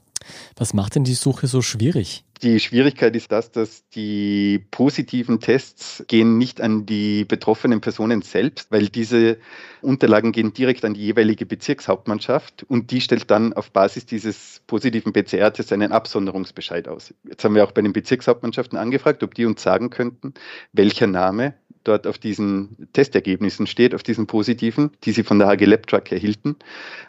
Was 0.57 0.75
macht 0.75 0.95
denn 0.95 1.05
die 1.05 1.15
Suche 1.15 1.47
so 1.47 1.63
schwierig? 1.63 2.25
Die 2.43 2.61
Schwierigkeit 2.61 3.17
ist 3.17 3.33
das, 3.33 3.51
dass 3.51 3.89
die 3.89 4.65
positiven 4.71 5.41
Tests 5.41 6.05
gehen 6.07 6.39
nicht 6.39 6.61
an 6.61 6.87
die 6.87 7.25
betroffenen 7.25 7.81
Personen 7.81 8.23
selbst, 8.23 8.71
weil 8.71 8.89
diese 8.89 9.39
Unterlagen 9.83 10.31
gehen 10.31 10.53
direkt 10.53 10.85
an 10.85 10.95
die 10.95 11.01
jeweilige 11.01 11.47
Bezirkshauptmannschaft 11.47 12.65
und 12.69 12.93
die 12.93 13.01
stellt 13.01 13.29
dann 13.33 13.55
auf 13.55 13.73
Basis 13.73 14.07
dieses 14.07 14.63
positiven 14.69 15.13
PCR-Tests 15.13 15.73
einen 15.73 15.91
Absonderungsbescheid 15.91 16.87
aus. 16.87 17.13
Jetzt 17.29 17.43
haben 17.43 17.57
wir 17.57 17.65
auch 17.65 17.73
bei 17.73 17.83
den 17.83 17.93
Bezirkshauptmannschaften 17.93 18.79
angefragt, 18.79 19.25
ob 19.25 19.35
die 19.35 19.45
uns 19.45 19.61
sagen 19.61 19.91
könnten, 19.91 20.35
welcher 20.73 21.09
Name 21.09 21.55
dort 21.85 22.07
auf 22.07 22.19
diesen 22.19 22.89
Testergebnissen 22.93 23.67
steht, 23.67 23.95
auf 23.95 24.03
diesen 24.03 24.27
positiven, 24.27 24.91
die 25.05 25.13
sie 25.13 25.23
von 25.23 25.39
der 25.39 25.49
HG 25.49 25.65
Lab 25.65 25.87
Truck 25.87 26.13
erhielten. 26.13 26.57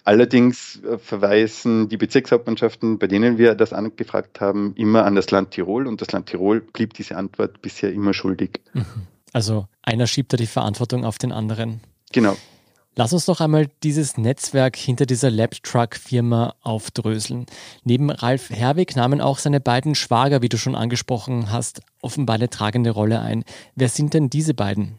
Allerdings 0.04 0.82
äh, 0.84 0.98
verweisen 0.98 1.90
die 1.90 1.98
Bezirkshauptmannschaften, 1.98 3.00
bei 3.00 3.08
denen 3.08 3.38
wir 3.38 3.56
das 3.56 3.74
angefragt 3.74 4.42
haben, 4.42 4.74
immer 4.76 5.06
an 5.06 5.16
das 5.16 5.32
Land 5.32 5.52
Tirol 5.52 5.88
und 5.88 6.02
das 6.02 6.12
Land 6.12 6.28
Tirol 6.28 6.62
blieb 6.62 6.94
diese 6.94 7.18
Antwort 7.18 7.62
bisher 7.62 7.92
immer 7.92 8.14
schuldig. 8.14 8.62
Mhm. 8.74 8.86
Also 9.34 9.68
einer 9.82 10.08
schiebt 10.08 10.34
da 10.34 10.38
die 10.38 10.48
Verantwortung 10.48 11.06
auf 11.06 11.18
den 11.18 11.32
anderen. 11.32 11.82
Genau. 12.12 12.36
Lass 13.00 13.14
uns 13.14 13.28
doch 13.28 13.40
einmal 13.40 13.70
dieses 13.82 14.18
Netzwerk 14.18 14.76
hinter 14.76 15.06
dieser 15.06 15.32
Labtruck-Firma 15.32 16.56
aufdröseln. 16.62 17.46
Neben 17.86 18.10
Ralf 18.10 18.50
Herwig 18.50 18.94
nahmen 18.98 19.22
auch 19.22 19.38
seine 19.38 19.62
beiden 19.62 19.96
Schwager, 19.96 20.42
wie 20.42 20.50
du 20.50 20.58
schon 20.58 20.76
angesprochen 20.76 21.50
hast, 21.50 21.80
offenbar 22.02 22.36
eine 22.36 22.50
tragende 22.50 22.90
Rolle 22.90 23.22
ein. 23.22 23.46
Wer 23.74 23.88
sind 23.88 24.14
denn 24.14 24.30
diese 24.30 24.54
beiden? 24.54 24.98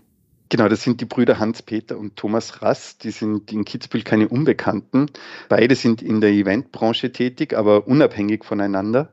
Genau, 0.49 0.66
das 0.71 0.83
sind 0.83 1.02
die 1.02 1.04
Brüder 1.04 1.38
Hans-Peter 1.38 1.99
und 1.99 2.16
Thomas 2.16 2.62
Rass. 2.62 2.97
Die 2.97 3.11
sind 3.11 3.52
in 3.52 3.66
Kitzbühel 3.66 4.02
keine 4.02 4.28
Unbekannten. 4.28 5.11
Beide 5.50 5.75
sind 5.75 6.00
in 6.00 6.23
der 6.23 6.30
Eventbranche 6.30 7.12
tätig, 7.12 7.52
aber 7.52 7.87
unabhängig 7.87 8.47
voneinander. 8.47 9.12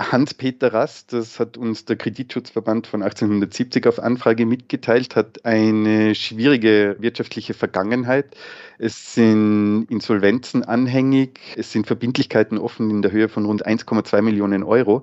Hans-Peter 0.00 0.72
Rast, 0.72 1.12
das 1.12 1.38
hat 1.38 1.58
uns 1.58 1.84
der 1.84 1.96
Kreditschutzverband 1.96 2.86
von 2.86 3.02
1870 3.02 3.86
auf 3.86 3.98
Anfrage 3.98 4.46
mitgeteilt, 4.46 5.14
hat 5.14 5.44
eine 5.44 6.14
schwierige 6.14 6.96
wirtschaftliche 6.98 7.52
Vergangenheit. 7.52 8.34
Es 8.78 9.14
sind 9.14 9.86
Insolvenzen 9.90 10.64
anhängig, 10.64 11.40
es 11.56 11.70
sind 11.70 11.86
Verbindlichkeiten 11.86 12.56
offen 12.56 12.88
in 12.88 13.02
der 13.02 13.12
Höhe 13.12 13.28
von 13.28 13.44
rund 13.44 13.66
1,2 13.66 14.22
Millionen 14.22 14.62
Euro. 14.62 15.02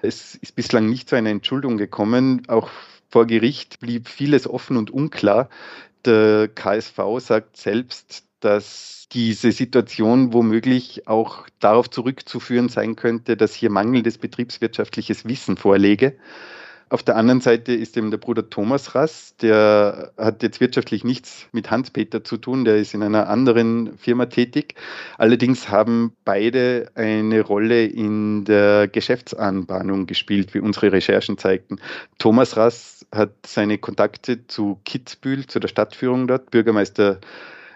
Es 0.00 0.36
ist 0.36 0.54
bislang 0.54 0.88
nicht 0.88 1.08
zu 1.08 1.16
einer 1.16 1.30
Entschuldung 1.30 1.76
gekommen. 1.76 2.42
Auch 2.46 2.70
vor 3.08 3.26
Gericht 3.26 3.80
blieb 3.80 4.08
vieles 4.08 4.48
offen 4.48 4.76
und 4.76 4.90
unklar. 4.92 5.48
Der 6.04 6.46
KSV 6.46 7.00
sagt 7.18 7.56
selbst, 7.56 8.22
dass 8.46 9.08
diese 9.10 9.50
Situation 9.50 10.32
womöglich 10.32 11.08
auch 11.08 11.48
darauf 11.58 11.90
zurückzuführen 11.90 12.68
sein 12.68 12.94
könnte, 12.94 13.36
dass 13.36 13.54
hier 13.54 13.70
mangelndes 13.70 14.18
betriebswirtschaftliches 14.18 15.24
Wissen 15.24 15.56
vorläge. 15.56 16.16
Auf 16.88 17.02
der 17.02 17.16
anderen 17.16 17.40
Seite 17.40 17.72
ist 17.72 17.96
eben 17.96 18.12
der 18.12 18.18
Bruder 18.18 18.48
Thomas 18.48 18.94
Rass, 18.94 19.34
der 19.42 20.12
hat 20.16 20.44
jetzt 20.44 20.60
wirtschaftlich 20.60 21.02
nichts 21.02 21.46
mit 21.50 21.72
Hans-Peter 21.72 22.22
zu 22.22 22.36
tun, 22.36 22.64
der 22.64 22.76
ist 22.76 22.94
in 22.94 23.02
einer 23.02 23.28
anderen 23.28 23.98
Firma 23.98 24.26
tätig. 24.26 24.76
Allerdings 25.18 25.68
haben 25.68 26.12
beide 26.24 26.92
eine 26.94 27.40
Rolle 27.40 27.84
in 27.84 28.44
der 28.44 28.86
Geschäftsanbahnung 28.86 30.06
gespielt, 30.06 30.54
wie 30.54 30.60
unsere 30.60 30.92
Recherchen 30.92 31.38
zeigten. 31.38 31.80
Thomas 32.18 32.56
Rass 32.56 33.04
hat 33.12 33.32
seine 33.44 33.78
Kontakte 33.78 34.46
zu 34.46 34.80
Kitzbühel, 34.84 35.48
zu 35.48 35.58
der 35.58 35.66
Stadtführung 35.68 36.28
dort. 36.28 36.52
Bürgermeister 36.52 37.18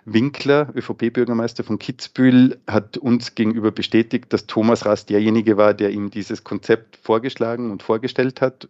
Winkler, 0.05 0.73
ÖVP-Bürgermeister 0.75 1.65
von 1.65 1.79
Kitzbühel, 1.79 2.59
hat 2.67 2.97
uns 2.97 3.35
gegenüber 3.35 3.71
bestätigt, 3.71 4.33
dass 4.33 4.47
Thomas 4.47 4.87
Rass 4.87 5.07
derjenige 5.07 5.57
war, 5.57 5.75
der 5.75 5.91
ihm 5.91 6.11
dieses 6.11 6.45
Konzept 6.45 6.97
vorgeschlagen 6.97 7.71
und 7.71 7.83
vorgestellt 7.83 8.41
hat. 8.41 8.69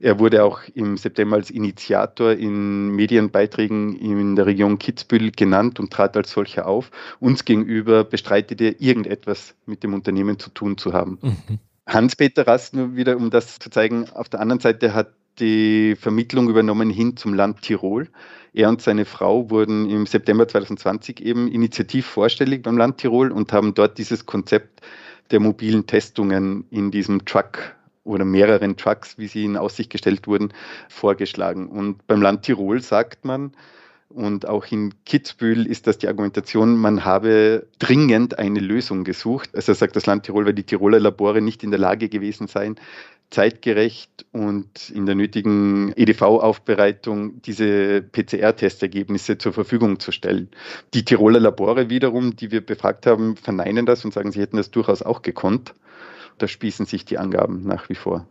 Er 0.00 0.20
wurde 0.20 0.44
auch 0.44 0.60
im 0.74 0.96
September 0.96 1.36
als 1.36 1.50
Initiator 1.50 2.32
in 2.32 2.90
Medienbeiträgen 2.90 3.96
in 3.96 4.36
der 4.36 4.46
Region 4.46 4.78
Kitzbühel 4.78 5.32
genannt 5.32 5.80
und 5.80 5.92
trat 5.92 6.16
als 6.16 6.30
solcher 6.30 6.68
auf. 6.68 6.90
Uns 7.18 7.44
gegenüber 7.44 8.04
bestreitet 8.04 8.60
er 8.60 8.80
irgendetwas 8.80 9.54
mit 9.66 9.82
dem 9.82 9.94
Unternehmen 9.94 10.38
zu 10.38 10.50
tun 10.50 10.78
zu 10.78 10.92
haben. 10.92 11.18
Mhm. 11.20 11.58
Hans-Peter 11.88 12.46
Rass, 12.46 12.72
nur 12.74 12.94
wieder 12.96 13.16
um 13.16 13.30
das 13.30 13.58
zu 13.58 13.70
zeigen, 13.70 14.08
auf 14.10 14.28
der 14.28 14.40
anderen 14.40 14.60
Seite 14.60 14.94
hat 14.94 15.08
die 15.40 15.96
Vermittlung 15.96 16.48
übernommen 16.48 16.90
hin 16.90 17.16
zum 17.16 17.34
Land 17.34 17.62
Tirol. 17.62 18.08
Er 18.52 18.68
und 18.68 18.82
seine 18.82 19.04
Frau 19.04 19.50
wurden 19.50 19.88
im 19.88 20.06
September 20.06 20.48
2020 20.48 21.20
eben 21.20 21.48
initiativ 21.48 22.06
vorstellig 22.06 22.62
beim 22.62 22.76
Land 22.76 22.98
Tirol 22.98 23.30
und 23.30 23.52
haben 23.52 23.74
dort 23.74 23.98
dieses 23.98 24.26
Konzept 24.26 24.80
der 25.30 25.40
mobilen 25.40 25.86
Testungen 25.86 26.64
in 26.70 26.90
diesem 26.90 27.24
Truck 27.24 27.74
oder 28.04 28.24
mehreren 28.24 28.76
Trucks, 28.76 29.18
wie 29.18 29.28
sie 29.28 29.44
in 29.44 29.56
Aussicht 29.56 29.90
gestellt 29.90 30.26
wurden, 30.26 30.52
vorgeschlagen. 30.88 31.68
Und 31.68 32.06
beim 32.06 32.22
Land 32.22 32.42
Tirol 32.42 32.80
sagt 32.80 33.24
man, 33.24 33.52
und 34.08 34.48
auch 34.48 34.66
in 34.70 34.94
Kitzbühel 35.04 35.66
ist 35.66 35.86
das 35.86 35.98
die 35.98 36.08
Argumentation, 36.08 36.76
man 36.78 37.04
habe 37.04 37.66
dringend 37.78 38.38
eine 38.38 38.60
Lösung 38.60 39.04
gesucht. 39.04 39.50
Also 39.54 39.74
sagt 39.74 39.96
das 39.96 40.06
Land 40.06 40.24
Tirol, 40.24 40.46
weil 40.46 40.54
die 40.54 40.64
Tiroler 40.64 40.98
Labore 40.98 41.42
nicht 41.42 41.62
in 41.62 41.70
der 41.70 41.78
Lage 41.78 42.08
gewesen 42.08 42.46
seien, 42.46 42.76
zeitgerecht 43.30 44.24
und 44.32 44.88
in 44.88 45.04
der 45.04 45.14
nötigen 45.14 45.92
EDV-Aufbereitung 45.94 47.42
diese 47.42 48.00
PCR-Testergebnisse 48.00 49.36
zur 49.36 49.52
Verfügung 49.52 50.00
zu 50.00 50.10
stellen. 50.10 50.48
Die 50.94 51.04
Tiroler 51.04 51.40
Labore 51.40 51.90
wiederum, 51.90 52.34
die 52.34 52.50
wir 52.50 52.64
befragt 52.64 53.04
haben, 53.04 53.36
verneinen 53.36 53.84
das 53.84 54.06
und 54.06 54.14
sagen, 54.14 54.32
sie 54.32 54.40
hätten 54.40 54.56
das 54.56 54.70
durchaus 54.70 55.02
auch 55.02 55.20
gekonnt. 55.20 55.74
Da 56.38 56.48
spießen 56.48 56.86
sich 56.86 57.04
die 57.04 57.18
Angaben 57.18 57.64
nach 57.64 57.90
wie 57.90 57.94
vor. 57.94 58.26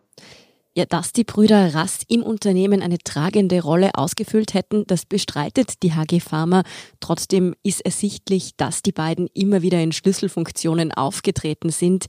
Ja, 0.77 0.85
dass 0.85 1.11
die 1.11 1.23
Brüder 1.23 1.73
Rast 1.73 2.03
im 2.07 2.21
Unternehmen 2.21 2.83
eine 2.83 2.99
tragende 2.99 3.63
Rolle 3.63 3.95
ausgefüllt 3.95 4.53
hätten, 4.53 4.85
das 4.85 5.07
bestreitet 5.07 5.81
die 5.81 5.93
HG 5.93 6.19
Pharma. 6.19 6.61
Trotzdem 6.99 7.55
ist 7.63 7.81
ersichtlich, 7.81 8.55
dass 8.57 8.83
die 8.83 8.91
beiden 8.91 9.27
immer 9.33 9.63
wieder 9.63 9.81
in 9.81 9.91
Schlüsselfunktionen 9.91 10.91
aufgetreten 10.91 11.71
sind. 11.71 12.05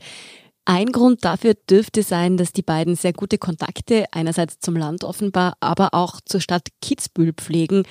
Ein 0.67 0.93
Grund 0.93 1.25
dafür 1.25 1.55
dürfte 1.55 2.03
sein, 2.03 2.37
dass 2.37 2.53
die 2.53 2.61
beiden 2.61 2.95
sehr 2.95 3.15
gute 3.15 3.39
Kontakte 3.39 4.05
einerseits 4.13 4.61
zum 4.61 4.77
Land 4.77 5.03
offenbar, 5.03 5.55
aber 5.61 5.95
auch 5.95 6.21
zur 6.23 6.43
Stadt 6.43 6.69
Kitzbühel 6.83 7.33
pflegen, 7.33 7.85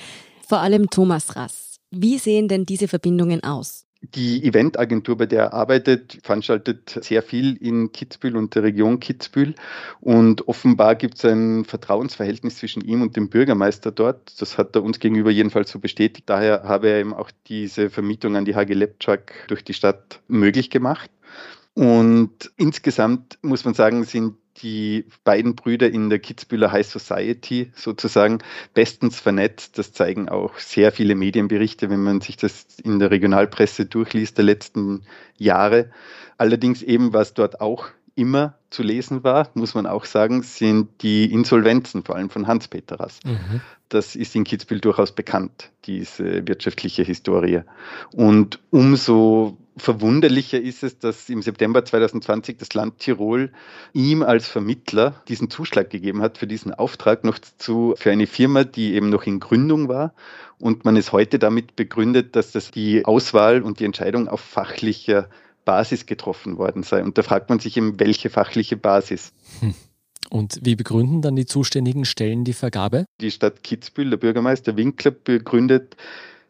vor 0.46 0.60
allem 0.60 0.90
Thomas 0.90 1.34
Rass. 1.34 1.80
Wie 1.90 2.18
sehen 2.18 2.46
denn 2.46 2.66
diese 2.66 2.86
Verbindungen 2.86 3.42
aus? 3.42 3.87
Die 4.00 4.44
Eventagentur, 4.44 5.16
bei 5.16 5.26
der 5.26 5.42
er 5.42 5.54
arbeitet, 5.54 6.18
veranstaltet 6.22 6.98
sehr 7.02 7.20
viel 7.20 7.56
in 7.56 7.90
Kitzbühel 7.90 8.36
und 8.36 8.54
der 8.54 8.62
Region 8.62 9.00
Kitzbühel. 9.00 9.56
Und 10.00 10.46
offenbar 10.46 10.94
gibt 10.94 11.16
es 11.16 11.24
ein 11.24 11.64
Vertrauensverhältnis 11.64 12.58
zwischen 12.58 12.82
ihm 12.82 13.02
und 13.02 13.16
dem 13.16 13.28
Bürgermeister 13.28 13.90
dort. 13.90 14.40
Das 14.40 14.56
hat 14.56 14.76
er 14.76 14.84
uns 14.84 15.00
gegenüber 15.00 15.32
jedenfalls 15.32 15.70
so 15.70 15.80
bestätigt. 15.80 16.30
Daher 16.30 16.62
habe 16.62 16.88
er 16.90 17.00
eben 17.00 17.12
auch 17.12 17.32
diese 17.48 17.90
Vermietung 17.90 18.36
an 18.36 18.44
die 18.44 18.54
HG 18.54 18.72
Lepczak 18.72 19.32
durch 19.48 19.64
die 19.64 19.74
Stadt 19.74 20.20
möglich 20.28 20.70
gemacht. 20.70 21.10
Und 21.74 22.52
insgesamt 22.56 23.38
muss 23.42 23.64
man 23.64 23.74
sagen, 23.74 24.04
sind 24.04 24.36
die 24.62 25.06
beiden 25.24 25.54
Brüder 25.54 25.90
in 25.90 26.10
der 26.10 26.18
Kitzbühler 26.18 26.72
High 26.72 26.86
Society 26.86 27.72
sozusagen 27.74 28.38
bestens 28.74 29.20
vernetzt. 29.20 29.78
Das 29.78 29.92
zeigen 29.92 30.28
auch 30.28 30.58
sehr 30.58 30.92
viele 30.92 31.14
Medienberichte, 31.14 31.90
wenn 31.90 32.02
man 32.02 32.20
sich 32.20 32.36
das 32.36 32.66
in 32.82 32.98
der 32.98 33.10
Regionalpresse 33.10 33.86
durchliest 33.86 34.38
der 34.38 34.44
letzten 34.44 35.02
Jahre. 35.36 35.90
Allerdings 36.36 36.82
eben, 36.82 37.12
was 37.12 37.34
dort 37.34 37.60
auch 37.60 37.88
immer 38.14 38.54
zu 38.70 38.82
lesen 38.82 39.22
war, 39.22 39.50
muss 39.54 39.74
man 39.74 39.86
auch 39.86 40.04
sagen, 40.04 40.42
sind 40.42 40.88
die 41.02 41.32
Insolvenzen, 41.32 42.02
vor 42.02 42.16
allem 42.16 42.30
von 42.30 42.48
Hans-Peter 42.48 42.98
Rass. 42.98 43.20
Mhm. 43.24 43.60
Das 43.88 44.16
ist 44.16 44.34
in 44.34 44.44
Kitzbühel 44.44 44.80
durchaus 44.80 45.12
bekannt, 45.12 45.70
diese 45.84 46.46
wirtschaftliche 46.46 47.04
Historie. 47.04 47.62
Und 48.12 48.58
umso 48.70 49.56
verwunderlicher 49.78 50.60
ist 50.60 50.82
es, 50.82 50.98
dass 50.98 51.28
im 51.28 51.42
September 51.42 51.84
2020 51.84 52.56
das 52.56 52.74
Land 52.74 52.98
Tirol 52.98 53.52
ihm 53.92 54.22
als 54.22 54.46
Vermittler 54.46 55.22
diesen 55.28 55.50
Zuschlag 55.50 55.90
gegeben 55.90 56.22
hat 56.22 56.38
für 56.38 56.46
diesen 56.46 56.74
Auftrag 56.74 57.24
noch 57.24 57.38
zu, 57.38 57.94
für 57.96 58.10
eine 58.10 58.26
Firma, 58.26 58.64
die 58.64 58.94
eben 58.94 59.10
noch 59.10 59.24
in 59.24 59.40
Gründung 59.40 59.88
war. 59.88 60.14
Und 60.58 60.84
man 60.84 60.96
ist 60.96 61.12
heute 61.12 61.38
damit 61.38 61.76
begründet, 61.76 62.36
dass 62.36 62.52
das 62.52 62.70
die 62.70 63.04
Auswahl 63.04 63.62
und 63.62 63.80
die 63.80 63.84
Entscheidung 63.84 64.28
auf 64.28 64.40
fachlicher 64.40 65.28
Basis 65.64 66.06
getroffen 66.06 66.58
worden 66.58 66.82
sei. 66.82 67.02
Und 67.02 67.18
da 67.18 67.22
fragt 67.22 67.50
man 67.50 67.58
sich 67.58 67.76
eben, 67.76 68.00
welche 68.00 68.30
fachliche 68.30 68.76
Basis. 68.76 69.32
Hm. 69.60 69.74
Und 70.30 70.60
wie 70.62 70.76
begründen 70.76 71.22
dann 71.22 71.36
die 71.36 71.46
zuständigen 71.46 72.04
Stellen 72.04 72.44
die 72.44 72.52
Vergabe? 72.52 73.06
Die 73.20 73.30
Stadt 73.30 73.62
Kitzbühel, 73.62 74.10
der 74.10 74.16
Bürgermeister 74.18 74.76
Winkler, 74.76 75.10
begründet 75.10 75.96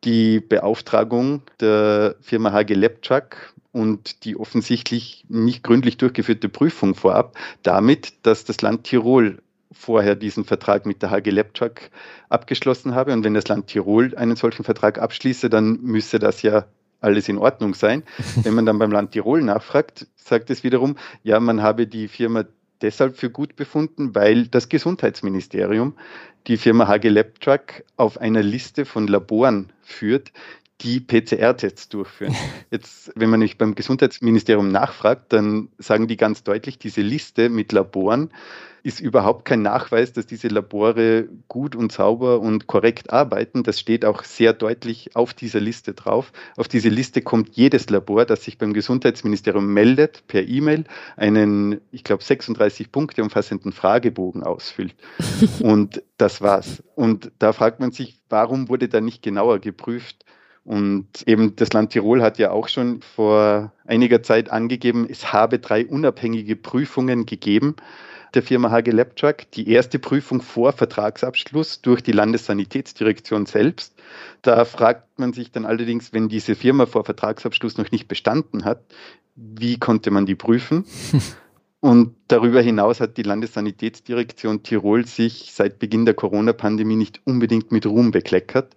die 0.05 0.41
Beauftragung 0.41 1.43
der 1.61 2.17
Firma 2.21 2.53
HG 2.53 2.75
Lepczak 2.75 3.55
und 3.73 4.25
die 4.25 4.37
offensichtlich 4.37 5.25
nicht 5.29 5.63
gründlich 5.63 5.97
durchgeführte 5.97 6.49
Prüfung 6.49 6.95
vorab 6.95 7.37
damit, 7.63 8.15
dass 8.23 8.45
das 8.45 8.61
Land 8.63 8.85
Tirol 8.85 9.43
vorher 9.71 10.17
diesen 10.17 10.45
Vertrag 10.45 10.87
mit 10.87 11.03
der 11.03 11.11
HG 11.11 11.31
Lepczak 11.31 11.91
abgeschlossen 12.29 12.95
habe. 12.95 13.13
Und 13.13 13.25
wenn 13.25 13.35
das 13.35 13.49
Land 13.49 13.67
Tirol 13.69 14.15
einen 14.17 14.37
solchen 14.37 14.65
Vertrag 14.65 14.99
abschließe, 14.99 15.51
dann 15.51 15.81
müsse 15.83 16.19
das 16.19 16.43
ja 16.43 16.67
alles 17.01 17.29
in 17.29 17.39
Ordnung 17.39 17.75
sein. 17.75 18.03
Wenn 18.43 18.55
man 18.55 18.67
dann 18.67 18.79
beim 18.79 18.91
Land 18.91 19.13
Tirol 19.13 19.43
nachfragt, 19.43 20.07
sagt 20.17 20.51
es 20.51 20.65
wiederum, 20.65 20.97
ja, 21.23 21.39
man 21.39 21.63
habe 21.63 21.87
die 21.87 22.09
Firma 22.09 22.45
deshalb 22.83 23.17
für 23.17 23.31
gut 23.31 23.57
befunden, 23.57 24.15
weil 24.15 24.47
das 24.47 24.69
Gesundheitsministerium 24.69 25.95
die 26.47 26.57
Firma 26.57 26.89
HG 26.89 27.09
Labtruck 27.09 27.85
auf 27.97 28.19
einer 28.19 28.43
Liste 28.43 28.85
von 28.85 29.07
Laboren 29.07 29.71
führt, 29.83 30.33
die 30.81 31.01
PCR-Tests 31.01 31.89
durchführen. 31.89 32.35
Jetzt, 32.71 33.13
wenn 33.15 33.31
man 33.31 33.41
nicht 33.41 33.59
beim 33.59 33.75
Gesundheitsministerium 33.75 34.71
nachfragt, 34.71 35.33
dann 35.33 35.69
sagen 35.79 36.09
die 36.09 36.17
ganz 36.17 36.43
deutlich, 36.45 36.79
diese 36.79 37.03
Liste 37.03 37.49
mit 37.49 37.73
Laboren 37.73 38.31
ist 38.83 39.01
überhaupt 39.01 39.45
kein 39.45 39.63
Nachweis, 39.63 40.13
dass 40.13 40.27
diese 40.27 40.49
Labore 40.49 41.29
gut 41.49 41.75
und 41.75 41.93
sauber 41.93 42.41
und 42.41 42.67
korrekt 42.67 43.13
arbeiten. 43.13 43.63
Das 43.63 43.81
steht 43.81 44.05
auch 44.05 44.25
sehr 44.25 44.53
deutlich 44.53 45.15
auf 45.17 45.35
dieser 45.35 45.61
Liste 45.61 45.95
drauf. 45.95 46.33
Auf 46.57 46.69
diese 46.69 46.89
Liste 46.89 47.21
kommt 47.21 47.57
jedes 47.57 47.91
Labor, 47.91 48.25
das 48.25 48.45
sich 48.45 48.57
beim 48.57 48.73
Gesundheitsministerium 48.73 49.75
meldet, 49.75 50.27
per 50.27 50.47
E-Mail, 50.47 50.85
einen, 51.17 51.81
ich 51.91 52.05
glaube, 52.05 52.23
36 52.23 52.93
Punkte 52.93 53.23
umfassenden 53.23 53.73
Fragebogen 53.73 54.43
ausfüllt. 54.43 54.95
und 55.61 56.03
das 56.17 56.41
war's. 56.41 56.83
Und 56.95 57.33
da 57.39 57.53
fragt 57.53 57.81
man 57.81 57.91
sich, 57.91 58.19
warum 58.29 58.69
wurde 58.69 58.89
da 58.89 59.01
nicht 59.01 59.23
genauer 59.23 59.59
geprüft? 59.59 60.25
Und 60.69 61.07
eben 61.25 61.57
das 61.57 61.73
Land 61.73 61.93
Tirol 61.93 62.21
hat 62.21 62.37
ja 62.37 62.51
auch 62.51 62.69
schon 62.69 63.01
vor 63.01 63.73
einiger 63.87 64.23
Zeit 64.23 64.51
angegeben, 64.51 65.07
es 65.09 65.33
habe 65.33 65.61
drei 65.61 65.87
unabhängige 65.87 66.57
Prüfungen 66.57 67.25
gegeben 67.25 67.75
der 68.35 68.43
Firma 68.43 68.71
HG 68.71 68.91
Labtruck. 68.91 69.51
Die 69.53 69.71
erste 69.71 69.99
Prüfung 69.99 70.43
vor 70.43 70.75
Vertragsabschluss 70.75 71.81
durch 71.81 72.03
die 72.03 72.13
Landessanitätsdirektion 72.13 73.47
selbst. 73.47 73.95
Da 74.43 74.67
fragt 74.67 75.19
man 75.19 75.33
sich 75.33 75.51
dann 75.51 75.65
allerdings, 75.65 76.13
wenn 76.13 76.29
diese 76.29 76.55
Firma 76.55 76.85
vor 76.85 77.03
Vertragsabschluss 77.03 77.79
noch 77.79 77.91
nicht 77.91 78.07
bestanden 78.07 78.67
hat, 78.67 78.83
wie 79.37 79.79
konnte 79.79 80.11
man 80.11 80.27
die 80.27 80.35
prüfen? 80.35 80.85
Und 81.81 82.15
darüber 82.27 82.61
hinaus 82.61 83.01
hat 83.01 83.17
die 83.17 83.23
Landessanitätsdirektion 83.23 84.65
Tirol 84.65 85.07
sich 85.07 85.53
seit 85.55 85.79
Beginn 85.79 86.05
der 86.05 86.15
Corona-Pandemie 86.15 86.97
nicht 86.97 87.23
unbedingt 87.25 87.73
mit 87.73 87.87
Ruhm 87.87 88.11
bekleckert. 88.11 88.77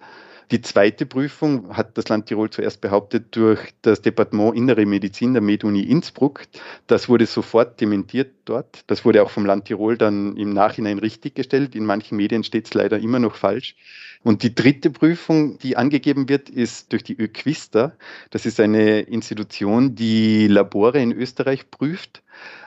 Die 0.51 0.61
zweite 0.61 1.05
Prüfung 1.05 1.77
hat 1.77 1.97
das 1.97 2.09
Land 2.09 2.25
Tirol 2.25 2.49
zuerst 2.49 2.81
behauptet 2.81 3.33
durch 3.37 3.73
das 3.83 4.01
Departement 4.01 4.53
Innere 4.53 4.85
Medizin 4.85 5.31
der 5.31 5.41
MedUni 5.41 5.83
Innsbruck. 5.83 6.41
Das 6.87 7.07
wurde 7.07 7.25
sofort 7.25 7.79
dementiert 7.79 8.33
dort. 8.43 8.83
Das 8.87 9.05
wurde 9.05 9.23
auch 9.23 9.29
vom 9.29 9.45
Land 9.45 9.65
Tirol 9.65 9.97
dann 9.97 10.35
im 10.35 10.51
Nachhinein 10.51 10.99
richtiggestellt. 10.99 11.73
In 11.73 11.85
manchen 11.85 12.17
Medien 12.17 12.43
steht 12.43 12.65
es 12.65 12.73
leider 12.73 12.99
immer 12.99 13.19
noch 13.19 13.35
falsch. 13.35 13.77
Und 14.23 14.43
die 14.43 14.53
dritte 14.53 14.91
Prüfung, 14.91 15.57
die 15.57 15.77
angegeben 15.77 16.27
wird, 16.27 16.49
ist 16.49 16.91
durch 16.91 17.03
die 17.03 17.17
ÖQUISTA. 17.17 17.93
Das 18.29 18.45
ist 18.45 18.59
eine 18.59 18.99
Institution, 18.99 19.95
die 19.95 20.47
Labore 20.47 21.01
in 21.01 21.13
Österreich 21.13 21.71
prüft. 21.71 22.23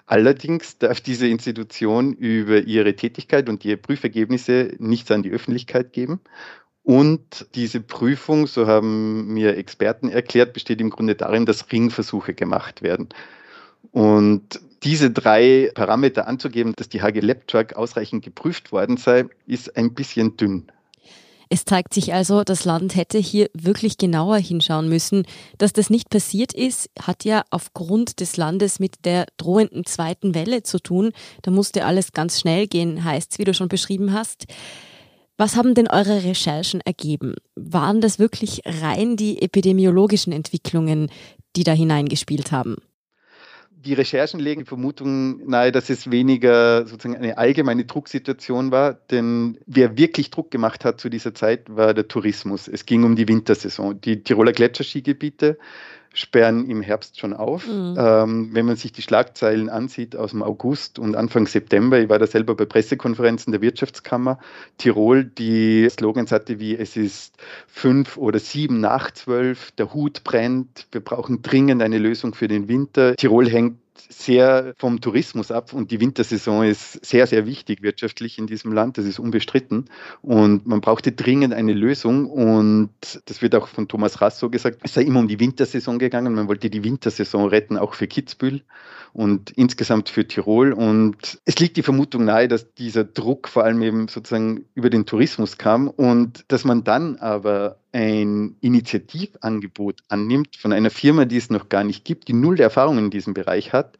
Allerdings 0.06 0.78
darf 0.78 1.00
diese 1.00 1.28
Institution 1.28 2.12
über 2.14 2.62
ihre 2.62 2.94
Tätigkeit 2.94 3.48
und 3.48 3.64
ihre 3.64 3.76
Prüfergebnisse 3.76 4.74
nichts 4.78 5.10
an 5.10 5.22
die 5.22 5.30
Öffentlichkeit 5.30 5.92
geben. 5.92 6.20
Und 6.84 7.46
diese 7.54 7.80
Prüfung, 7.80 8.46
so 8.46 8.66
haben 8.66 9.32
mir 9.32 9.56
Experten 9.56 10.10
erklärt, 10.10 10.52
besteht 10.52 10.82
im 10.82 10.90
Grunde 10.90 11.14
darin, 11.14 11.46
dass 11.46 11.72
Ringversuche 11.72 12.34
gemacht 12.34 12.82
werden. 12.82 13.08
Und 13.90 14.60
diese 14.82 15.10
drei 15.10 15.70
Parameter 15.74 16.28
anzugeben, 16.28 16.74
dass 16.76 16.90
die 16.90 17.00
HG 17.00 17.20
Labtruck 17.20 17.72
ausreichend 17.72 18.22
geprüft 18.22 18.70
worden 18.70 18.98
sei, 18.98 19.24
ist 19.46 19.76
ein 19.78 19.94
bisschen 19.94 20.36
dünn. 20.36 20.66
Es 21.48 21.64
zeigt 21.64 21.94
sich 21.94 22.12
also, 22.12 22.42
das 22.42 22.64
Land 22.64 22.96
hätte 22.96 23.18
hier 23.18 23.48
wirklich 23.54 23.96
genauer 23.96 24.36
hinschauen 24.38 24.88
müssen. 24.88 25.24
Dass 25.56 25.72
das 25.72 25.88
nicht 25.88 26.10
passiert 26.10 26.52
ist, 26.52 26.90
hat 27.00 27.24
ja 27.24 27.44
aufgrund 27.50 28.20
des 28.20 28.36
Landes 28.36 28.78
mit 28.78 29.04
der 29.04 29.26
drohenden 29.36 29.86
zweiten 29.86 30.34
Welle 30.34 30.62
zu 30.62 30.80
tun. 30.80 31.12
Da 31.42 31.50
musste 31.50 31.84
alles 31.84 32.12
ganz 32.12 32.40
schnell 32.40 32.66
gehen, 32.66 33.04
heißt 33.04 33.32
es, 33.32 33.38
wie 33.38 33.44
du 33.44 33.54
schon 33.54 33.68
beschrieben 33.68 34.12
hast. 34.12 34.46
Was 35.36 35.56
haben 35.56 35.74
denn 35.74 35.88
eure 35.88 36.22
Recherchen 36.22 36.80
ergeben? 36.82 37.34
Waren 37.56 38.00
das 38.00 38.20
wirklich 38.20 38.62
rein 38.64 39.16
die 39.16 39.42
epidemiologischen 39.42 40.32
Entwicklungen, 40.32 41.10
die 41.56 41.64
da 41.64 41.72
hineingespielt 41.72 42.52
haben? 42.52 42.76
Die 43.84 43.94
Recherchen 43.94 44.40
legen 44.40 44.62
die 44.62 44.68
Vermutung 44.68 45.46
nahe, 45.46 45.70
dass 45.70 45.90
es 45.90 46.10
weniger 46.10 46.86
sozusagen 46.86 47.16
eine 47.16 47.36
allgemeine 47.36 47.84
Drucksituation 47.84 48.70
war, 48.70 48.94
denn 48.94 49.58
wer 49.66 49.98
wirklich 49.98 50.30
Druck 50.30 50.50
gemacht 50.50 50.84
hat 50.86 51.00
zu 51.00 51.10
dieser 51.10 51.34
Zeit, 51.34 51.64
war 51.68 51.92
der 51.92 52.08
Tourismus. 52.08 52.66
Es 52.66 52.86
ging 52.86 53.04
um 53.04 53.14
die 53.14 53.28
Wintersaison. 53.28 54.00
Die 54.00 54.22
Tiroler 54.22 54.52
Gletscherskigebiete 54.52 55.58
sperren 56.14 56.70
im 56.70 56.80
Herbst 56.80 57.18
schon 57.18 57.34
auf. 57.34 57.66
Mhm. 57.66 57.96
Ähm, 57.98 58.48
wenn 58.52 58.66
man 58.66 58.76
sich 58.76 58.92
die 58.92 59.02
Schlagzeilen 59.02 59.68
ansieht 59.68 60.16
aus 60.16 60.30
dem 60.30 60.42
August 60.42 60.98
und 60.98 61.16
Anfang 61.16 61.46
September, 61.46 61.98
ich 62.00 62.08
war 62.08 62.18
da 62.18 62.26
selber 62.26 62.54
bei 62.54 62.64
Pressekonferenzen 62.64 63.52
der 63.52 63.60
Wirtschaftskammer 63.60 64.38
Tirol, 64.78 65.24
die 65.24 65.88
Slogans 65.90 66.32
hatte 66.32 66.60
wie 66.60 66.76
es 66.76 66.96
ist 66.96 67.36
fünf 67.66 68.16
oder 68.16 68.38
sieben 68.38 68.80
nach 68.80 69.10
zwölf, 69.10 69.72
der 69.72 69.92
Hut 69.92 70.24
brennt, 70.24 70.86
wir 70.92 71.02
brauchen 71.02 71.42
dringend 71.42 71.82
eine 71.82 71.98
Lösung 71.98 72.34
für 72.34 72.48
den 72.48 72.68
Winter. 72.68 73.16
Tirol 73.16 73.50
hängt 73.50 73.78
sehr 74.08 74.74
vom 74.78 75.00
Tourismus 75.00 75.50
ab 75.50 75.72
und 75.72 75.90
die 75.90 76.00
Wintersaison 76.00 76.64
ist 76.64 77.04
sehr, 77.04 77.26
sehr 77.26 77.46
wichtig 77.46 77.82
wirtschaftlich 77.82 78.38
in 78.38 78.46
diesem 78.46 78.72
Land, 78.72 78.98
das 78.98 79.04
ist 79.04 79.18
unbestritten. 79.18 79.86
Und 80.22 80.66
man 80.66 80.80
brauchte 80.80 81.12
dringend 81.12 81.54
eine 81.54 81.72
Lösung 81.72 82.30
und 82.30 82.90
das 83.26 83.42
wird 83.42 83.54
auch 83.54 83.68
von 83.68 83.88
Thomas 83.88 84.20
Rass 84.20 84.38
so 84.38 84.50
gesagt, 84.50 84.80
es 84.82 84.94
sei 84.94 85.02
immer 85.02 85.20
um 85.20 85.28
die 85.28 85.40
Wintersaison 85.40 85.98
gegangen, 85.98 86.34
man 86.34 86.48
wollte 86.48 86.70
die 86.70 86.84
Wintersaison 86.84 87.48
retten, 87.48 87.78
auch 87.78 87.94
für 87.94 88.06
Kitzbühel 88.06 88.62
und 89.12 89.52
insgesamt 89.52 90.08
für 90.08 90.26
Tirol. 90.26 90.72
Und 90.72 91.40
es 91.44 91.58
liegt 91.58 91.76
die 91.76 91.82
Vermutung 91.82 92.24
nahe, 92.24 92.48
dass 92.48 92.74
dieser 92.74 93.04
Druck 93.04 93.48
vor 93.48 93.64
allem 93.64 93.80
eben 93.82 94.08
sozusagen 94.08 94.64
über 94.74 94.90
den 94.90 95.06
Tourismus 95.06 95.56
kam 95.56 95.88
und 95.88 96.44
dass 96.48 96.64
man 96.64 96.84
dann 96.84 97.16
aber 97.16 97.78
ein 97.94 98.56
Initiativangebot 98.60 100.00
annimmt 100.08 100.56
von 100.56 100.72
einer 100.72 100.90
Firma, 100.90 101.24
die 101.24 101.36
es 101.36 101.48
noch 101.48 101.68
gar 101.68 101.84
nicht 101.84 102.04
gibt, 102.04 102.26
die 102.26 102.32
null 102.32 102.60
Erfahrung 102.60 102.98
in 102.98 103.10
diesem 103.10 103.34
Bereich 103.34 103.72
hat, 103.72 103.96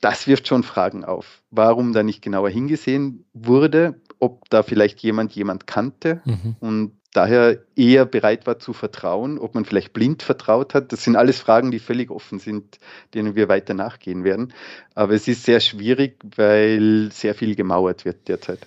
das 0.00 0.26
wirft 0.26 0.46
schon 0.46 0.62
Fragen 0.62 1.04
auf. 1.04 1.42
Warum 1.50 1.92
da 1.92 2.02
nicht 2.02 2.22
genauer 2.22 2.50
hingesehen 2.50 3.24
wurde, 3.32 4.00
ob 4.20 4.48
da 4.50 4.62
vielleicht 4.62 5.00
jemand 5.00 5.32
jemand 5.32 5.66
kannte 5.66 6.22
mhm. 6.24 6.56
und 6.60 6.92
daher 7.12 7.58
eher 7.74 8.06
bereit 8.06 8.46
war 8.46 8.58
zu 8.58 8.72
vertrauen, 8.72 9.38
ob 9.38 9.54
man 9.54 9.64
vielleicht 9.64 9.92
blind 9.92 10.22
vertraut 10.22 10.74
hat. 10.74 10.92
Das 10.92 11.02
sind 11.02 11.16
alles 11.16 11.40
Fragen, 11.40 11.70
die 11.70 11.78
völlig 11.78 12.10
offen 12.10 12.38
sind, 12.38 12.78
denen 13.14 13.34
wir 13.34 13.48
weiter 13.48 13.74
nachgehen 13.74 14.22
werden. 14.24 14.52
Aber 14.94 15.12
es 15.12 15.26
ist 15.26 15.44
sehr 15.44 15.60
schwierig, 15.60 16.18
weil 16.36 17.10
sehr 17.12 17.34
viel 17.34 17.56
gemauert 17.56 18.04
wird 18.04 18.28
derzeit. 18.28 18.60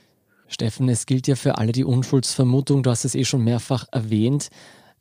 Steffen, 0.48 0.90
es 0.90 1.06
gilt 1.06 1.28
ja 1.28 1.36
für 1.36 1.58
alle 1.58 1.72
die 1.72 1.84
Unschuldsvermutung, 1.84 2.84
du 2.84 2.90
hast 2.90 3.06
es 3.06 3.16
eh 3.16 3.26
schon 3.26 3.44
mehrfach 3.44 3.86
erwähnt, 3.92 4.50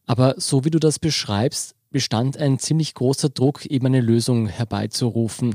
aber 0.06 0.34
so 0.38 0.64
wie 0.64 0.70
du 0.70 0.78
das 0.78 0.98
beschreibst, 0.98 1.74
bestand 1.90 2.36
ein 2.36 2.58
ziemlich 2.58 2.94
großer 2.94 3.28
Druck, 3.28 3.66
eben 3.66 3.86
eine 3.86 4.00
Lösung 4.00 4.48
herbeizurufen. 4.48 5.54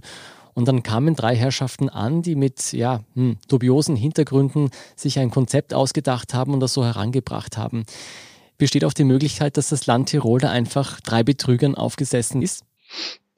Und 0.53 0.67
dann 0.67 0.83
kamen 0.83 1.15
drei 1.15 1.35
Herrschaften 1.35 1.87
an, 1.89 2.21
die 2.21 2.35
mit 2.35 2.73
ja, 2.73 3.03
hm, 3.13 3.37
dubiosen 3.47 3.95
Hintergründen 3.95 4.69
sich 4.95 5.19
ein 5.19 5.31
Konzept 5.31 5.73
ausgedacht 5.73 6.33
haben 6.33 6.53
und 6.53 6.59
das 6.59 6.73
so 6.73 6.83
herangebracht 6.83 7.57
haben. 7.57 7.85
Besteht 8.57 8.83
auch 8.85 8.93
die 8.93 9.05
Möglichkeit, 9.05 9.55
dass 9.57 9.69
das 9.69 9.87
Land 9.87 10.09
Tirol 10.09 10.39
da 10.39 10.51
einfach 10.51 10.99
drei 11.01 11.23
Betrügern 11.23 11.75
aufgesessen 11.75 12.41
ist? 12.41 12.63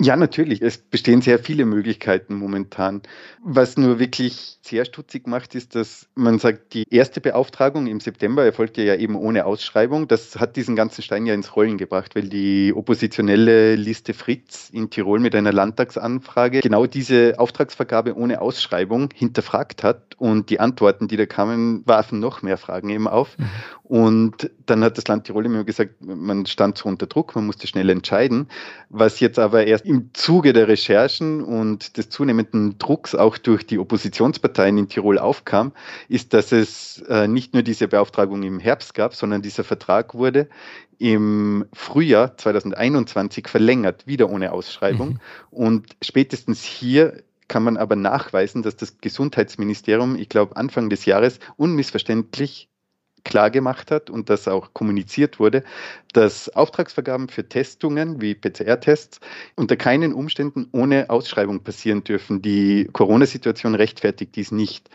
Ja, 0.02 0.16
natürlich. 0.16 0.62
Es 0.62 0.78
bestehen 0.78 1.22
sehr 1.22 1.40
viele 1.40 1.66
Möglichkeiten 1.66 2.36
momentan. 2.36 3.04
Was 3.44 3.78
nur 3.78 4.00
wirklich 4.00 4.58
sehr 4.66 4.86
stutzig 4.86 5.28
macht, 5.28 5.56
ist, 5.56 5.76
dass 5.76 6.08
man 6.16 6.40
sagt, 6.40 6.74
die 6.74 6.86
erste 6.90 7.20
Beauftragung 7.20 7.86
im 7.86 8.00
September 8.00 8.46
erfolgte 8.46 8.82
ja 8.82 8.96
eben 8.96 9.16
ohne 9.16 9.46
Ausschreibung. 9.46 10.08
Das 10.08 10.38
hat 10.38 10.56
diesen 10.56 10.78
ganzen 10.78 11.02
Stein 11.02 11.26
ja 11.26 11.34
ins 11.34 11.56
Rollen 11.58 11.78
gebracht, 11.78 12.16
weil 12.16 12.30
die 12.30 12.74
oppositionelle 12.74 13.76
Liste 13.76 14.14
Fritz 14.14 14.70
in 14.72 14.90
Tirol 14.90 15.20
mit 15.20 15.36
einer 15.36 15.52
Landtagsanfrage 15.52 16.62
genau 16.62 16.86
diese 16.86 17.36
Auftragsvergabe 17.38 18.16
ohne 18.16 18.40
Ausschreibung 18.42 19.10
hinterfragt 19.14 19.84
hat 19.84 20.16
und 20.18 20.50
die 20.50 20.62
Antworten, 20.62 21.10
die 21.10 21.18
da 21.18 21.26
kamen, 21.26 21.86
warfen 21.86 22.22
noch 22.22 22.42
mehr 22.42 22.58
Fragen 22.58 22.90
eben 22.90 23.10
auf. 23.10 23.38
Mhm. 23.38 23.46
Und 23.84 24.50
dann 24.66 24.82
hat 24.84 24.98
das 24.98 25.08
Land 25.08 25.26
Tirol 25.26 25.46
immer 25.46 25.66
gesagt, 25.66 25.96
man 26.02 26.46
stand 26.46 26.78
so 26.78 26.88
unter 26.88 27.06
Druck, 27.06 27.36
man 27.36 27.46
musste 27.46 27.68
schnell 27.68 27.90
entscheiden. 27.90 28.48
Was 28.90 29.20
jetzt 29.20 29.40
aber 29.40 29.68
erst 29.68 29.86
im 29.86 30.12
Zuge 30.14 30.54
der 30.54 30.70
Recherchen 30.70 31.44
und 31.44 31.98
des 31.98 32.10
zunehmenden 32.10 32.78
Drucks 32.78 33.14
auch 33.14 33.38
durch 33.38 33.68
die 33.68 33.78
Oppositionsparteien 33.78 34.53
in 34.62 34.88
Tirol 34.88 35.20
aufkam, 35.20 35.74
ist, 36.08 36.34
dass 36.34 36.52
es 36.52 37.04
äh, 37.10 37.28
nicht 37.28 37.54
nur 37.54 37.64
diese 37.64 37.88
Beauftragung 37.88 38.44
im 38.44 38.60
Herbst 38.60 38.94
gab, 38.94 39.16
sondern 39.16 39.42
dieser 39.42 39.64
Vertrag 39.64 40.14
wurde 40.14 40.48
im 41.00 41.66
Frühjahr 41.74 42.38
2021 42.38 43.48
verlängert, 43.48 44.08
wieder 44.08 44.30
ohne 44.30 44.52
Ausschreibung. 44.54 45.10
Mhm. 45.10 45.20
Und 45.50 45.96
spätestens 46.02 46.64
hier 46.64 47.24
kann 47.48 47.64
man 47.64 47.78
aber 47.78 47.96
nachweisen, 47.96 48.64
dass 48.64 48.76
das 48.76 49.00
Gesundheitsministerium, 49.00 50.16
ich 50.16 50.30
glaube 50.30 50.56
Anfang 50.56 50.90
des 50.90 51.06
Jahres, 51.06 51.40
unmissverständlich 51.58 52.70
klar 53.24 53.50
gemacht 53.50 53.92
hat 53.92 54.10
und 54.10 54.30
das 54.30 54.48
auch 54.48 54.74
kommuniziert 54.74 55.40
wurde, 55.40 55.64
dass 56.12 56.50
Auftragsvergaben 56.50 57.30
für 57.30 57.48
Testungen 57.48 58.22
wie 58.22 58.36
PCR-Tests 58.36 59.20
unter 59.56 59.76
keinen 59.76 60.14
Umständen 60.14 60.68
ohne 60.72 61.10
Ausschreibung 61.10 61.62
passieren 61.62 62.04
dürfen. 62.04 62.42
Die 62.42 62.90
Corona-Situation 62.92 63.76
rechtfertigt 63.76 64.36
dies 64.36 64.52
nicht. 64.52 64.90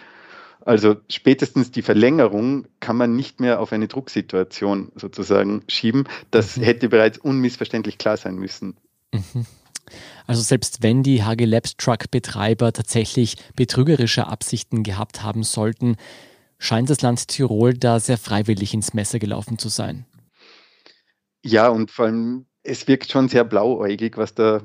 Also 0.61 0.97
spätestens 1.09 1.71
die 1.71 1.83
Verlängerung 1.83 2.67
kann 2.81 2.97
man 2.97 3.17
nicht 3.17 3.41
mehr 3.41 3.61
auf 3.61 3.73
eine 3.73 3.89
Drucksituation 3.89 4.93
sozusagen 4.97 5.63
schieben. 5.69 6.05
Das 6.31 6.57
mhm. 6.57 6.63
hätte 6.65 6.89
bereits 6.89 7.19
unmissverständlich 7.19 7.97
klar 7.97 8.17
sein 8.17 8.37
müssen. 8.37 8.77
Mhm. 9.13 9.47
Also 10.27 10.43
selbst 10.43 10.83
wenn 10.83 11.03
die 11.03 11.25
HG 11.25 11.47
Labs 11.47 11.77
Truck 11.79 12.11
Betreiber 12.11 12.73
tatsächlich 12.73 13.37
betrügerische 13.57 14.27
Absichten 14.27 14.83
gehabt 14.83 15.23
haben 15.23 15.43
sollten, 15.43 15.97
scheint 16.59 16.91
das 16.91 17.01
Land 17.03 17.29
Tirol 17.29 17.75
da 17.75 18.01
sehr 18.01 18.19
freiwillig 18.19 18.75
ins 18.75 18.95
Messer 18.95 19.19
gelaufen 19.19 19.59
zu 19.59 19.69
sein. 19.69 20.05
Ja, 21.45 21.69
und 21.69 21.91
vor 21.91 22.07
allem, 22.07 22.47
es 22.63 22.89
wirkt 22.89 23.11
schon 23.11 23.29
sehr 23.29 23.45
blauäugig, 23.45 24.17
was 24.17 24.35
da 24.35 24.63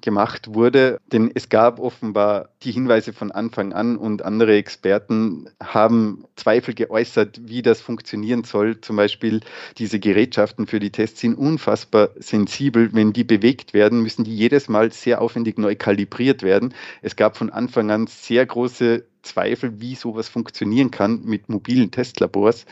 gemacht 0.00 0.54
wurde, 0.54 1.00
denn 1.12 1.30
es 1.34 1.48
gab 1.48 1.80
offenbar 1.80 2.50
die 2.62 2.70
Hinweise 2.70 3.12
von 3.12 3.32
Anfang 3.32 3.72
an 3.72 3.96
und 3.96 4.22
andere 4.22 4.56
Experten 4.56 5.48
haben 5.62 6.24
Zweifel 6.36 6.74
geäußert, 6.74 7.40
wie 7.42 7.62
das 7.62 7.80
funktionieren 7.80 8.44
soll. 8.44 8.80
Zum 8.80 8.96
Beispiel 8.96 9.40
diese 9.78 9.98
Gerätschaften 9.98 10.66
für 10.66 10.80
die 10.80 10.90
Tests 10.90 11.20
sind 11.20 11.34
unfassbar 11.34 12.10
sensibel. 12.16 12.90
Wenn 12.92 13.12
die 13.12 13.24
bewegt 13.24 13.74
werden, 13.74 14.02
müssen 14.02 14.24
die 14.24 14.36
jedes 14.36 14.68
Mal 14.68 14.92
sehr 14.92 15.20
aufwendig 15.20 15.58
neu 15.58 15.74
kalibriert 15.74 16.42
werden. 16.42 16.74
Es 17.02 17.16
gab 17.16 17.36
von 17.36 17.50
Anfang 17.50 17.90
an 17.90 18.06
sehr 18.06 18.46
große 18.46 19.04
Zweifel, 19.26 19.80
wie 19.80 19.94
sowas 19.94 20.28
funktionieren 20.28 20.90
kann 20.90 21.22
mit 21.24 21.48
mobilen 21.48 21.90
Testlabors. 21.90 22.64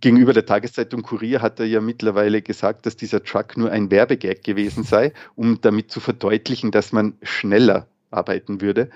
Gegenüber 0.00 0.32
der 0.32 0.46
Tageszeitung 0.46 1.02
Kurier 1.02 1.42
hat 1.42 1.60
er 1.60 1.66
ja 1.66 1.80
mittlerweile 1.80 2.40
gesagt, 2.40 2.86
dass 2.86 2.96
dieser 2.96 3.22
Truck 3.22 3.56
nur 3.56 3.70
ein 3.70 3.90
Werbegag 3.90 4.42
gewesen 4.44 4.84
sei, 4.84 5.12
um 5.34 5.60
damit 5.60 5.90
zu 5.90 6.00
verdeutlichen, 6.00 6.70
dass 6.70 6.92
man 6.92 7.14
schneller 7.22 7.88
arbeiten 8.10 8.60
würde. 8.60 8.90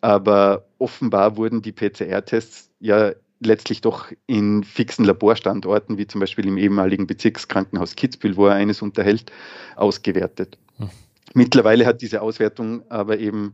Aber 0.00 0.66
offenbar 0.78 1.36
wurden 1.36 1.62
die 1.62 1.72
PCR-Tests 1.72 2.70
ja 2.80 3.12
letztlich 3.40 3.80
doch 3.80 4.10
in 4.26 4.64
fixen 4.64 5.04
Laborstandorten, 5.04 5.98
wie 5.98 6.06
zum 6.06 6.20
Beispiel 6.20 6.46
im 6.46 6.56
ehemaligen 6.56 7.06
Bezirkskrankenhaus 7.06 7.96
Kitzbühel, 7.96 8.36
wo 8.36 8.46
er 8.46 8.54
eines 8.54 8.82
unterhält, 8.82 9.30
ausgewertet. 9.76 10.58
Hm. 10.78 10.90
Mittlerweile 11.34 11.84
hat 11.84 12.00
diese 12.00 12.22
Auswertung 12.22 12.82
aber 12.90 13.18
eben 13.18 13.52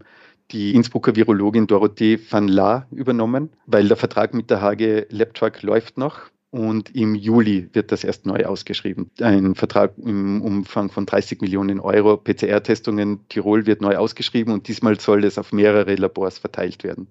die 0.53 0.75
Innsbrucker 0.75 1.17
Virologin 1.17 1.67
Dorothee 1.67 2.19
van 2.31 2.49
La 2.49 2.87
übernommen, 2.91 3.51
weil 3.67 3.89
der 3.89 3.97
Vertrag 3.97 4.35
mit 4.35 4.51
der 4.51 4.61
HG 4.61 5.07
Labtruck 5.11 5.63
läuft 5.63 5.99
noch. 5.99 6.21
Und 6.51 6.95
im 6.95 7.15
Juli 7.15 7.71
wird 7.73 7.93
das 7.93 8.05
erst 8.05 8.27
neu 8.27 8.45
ausgeschrieben. 8.45 9.11
Ein 9.21 9.55
Vertrag 9.55 9.95
im 9.97 10.43
Umfang 10.43 10.91
von 10.91 11.07
30 11.07 11.41
Millionen 11.41 11.81
Euro. 11.81 12.19
PCR-Testungen 12.19 13.27
Tirol 13.31 13.65
wird 13.65 13.81
neu 13.81 13.97
ausgeschrieben 13.97 14.53
und 14.53 14.69
diesmal 14.69 15.01
soll 15.01 15.25
es 15.25 15.39
auf 15.39 15.53
mehrere 15.53 15.95
Labors 15.95 16.37
verteilt 16.37 16.85
werden. 16.85 17.09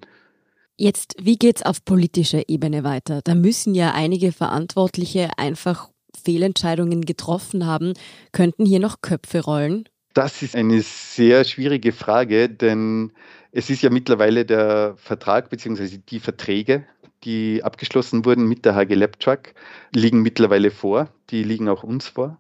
Jetzt, 0.78 1.16
wie 1.20 1.38
geht 1.38 1.58
es 1.58 1.66
auf 1.66 1.84
politischer 1.84 2.48
Ebene 2.50 2.84
weiter? 2.84 3.22
Da 3.24 3.34
müssen 3.34 3.74
ja 3.74 3.94
einige 3.96 4.32
Verantwortliche 4.32 5.32
einfach 5.38 5.90
Fehlentscheidungen 6.24 7.02
getroffen 7.02 7.66
haben. 7.66 7.94
Könnten 8.32 8.66
hier 8.66 8.80
noch 8.80 9.02
Köpfe 9.02 9.44
rollen? 9.44 9.90
Das 10.14 10.42
ist 10.42 10.56
eine 10.56 10.82
sehr 10.82 11.46
schwierige 11.46 11.94
Frage, 11.94 12.50
denn 12.50 13.12
es 13.54 13.70
ist 13.70 13.82
ja 13.82 13.90
mittlerweile 13.90 14.46
der 14.46 14.96
Vertrag 14.98 15.50
bzw. 15.50 16.00
die 16.10 16.20
Verträge, 16.20 16.86
die 17.24 17.64
abgeschlossen 17.64 18.26
wurden 18.26 18.46
mit 18.48 18.66
der 18.66 18.76
HG 18.76 18.96
Labtruck, 18.96 19.54
liegen 19.94 20.22
mittlerweile 20.22 20.72
vor. 20.72 21.08
Die 21.30 21.44
liegen 21.44 21.70
auch 21.70 21.84
uns 21.84 22.10
vor. 22.10 22.38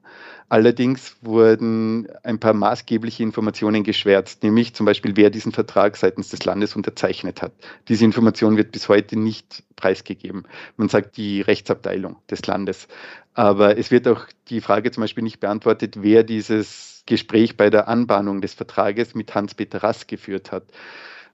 Allerdings 0.50 1.16
wurden 1.22 2.10
ein 2.24 2.40
paar 2.40 2.54
maßgebliche 2.54 3.24
Informationen 3.24 3.84
geschwärzt, 3.84 4.44
nämlich 4.44 4.74
zum 4.74 4.86
Beispiel, 4.86 5.16
wer 5.16 5.30
diesen 5.30 5.54
Vertrag 5.54 5.96
seitens 5.96 6.28
des 6.28 6.44
Landes 6.44 6.76
unterzeichnet 6.76 7.42
hat. 7.42 7.54
Diese 7.88 8.04
Information 8.04 8.58
wird 8.58 8.74
bis 8.74 8.90
heute 8.90 9.18
nicht 9.18 9.64
preisgegeben. 9.78 10.44
Man 10.76 10.90
sagt 10.90 11.16
die 11.16 11.40
Rechtsabteilung 11.40 12.18
des 12.30 12.46
Landes. 12.48 12.90
Aber 13.34 13.78
es 13.78 13.92
wird 13.92 14.10
auch 14.10 14.26
die 14.50 14.60
Frage 14.60 14.92
zum 14.92 15.02
Beispiel 15.02 15.24
nicht 15.24 15.40
beantwortet, 15.40 16.02
wer 16.02 16.24
dieses 16.24 16.91
Gespräch 17.06 17.58
bei 17.58 17.70
der 17.70 17.88
Anbahnung 17.88 18.42
des 18.42 18.54
Vertrages 18.54 19.16
mit 19.16 19.34
Hans-Peter 19.36 19.84
Rass 19.84 20.08
geführt 20.08 20.52
hat. 20.52 20.64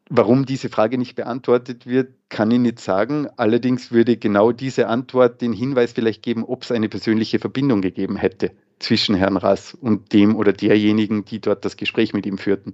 Warum 0.10 0.46
diese 0.46 0.70
Frage 0.70 0.98
nicht 0.98 1.16
beantwortet 1.16 1.86
wird, 1.86 2.14
kann 2.30 2.50
ich 2.52 2.60
nicht 2.60 2.80
sagen. 2.80 3.28
Allerdings 3.36 3.92
würde 3.92 4.16
genau 4.16 4.54
diese 4.54 4.88
Antwort 4.88 5.42
den 5.42 5.52
Hinweis 5.52 5.92
vielleicht 5.92 6.24
geben, 6.24 6.46
ob 6.46 6.64
es 6.64 6.72
eine 6.72 6.88
persönliche 6.88 7.40
Verbindung 7.40 7.82
gegeben 7.82 8.16
hätte 8.16 8.52
zwischen 8.80 9.16
Herrn 9.16 9.38
Rass 9.38 9.74
und 9.74 10.14
dem 10.14 10.36
oder 10.36 10.54
derjenigen, 10.54 11.26
die 11.26 11.42
dort 11.42 11.66
das 11.66 11.76
Gespräch 11.76 12.14
mit 12.14 12.26
ihm 12.26 12.38
führten. 12.38 12.74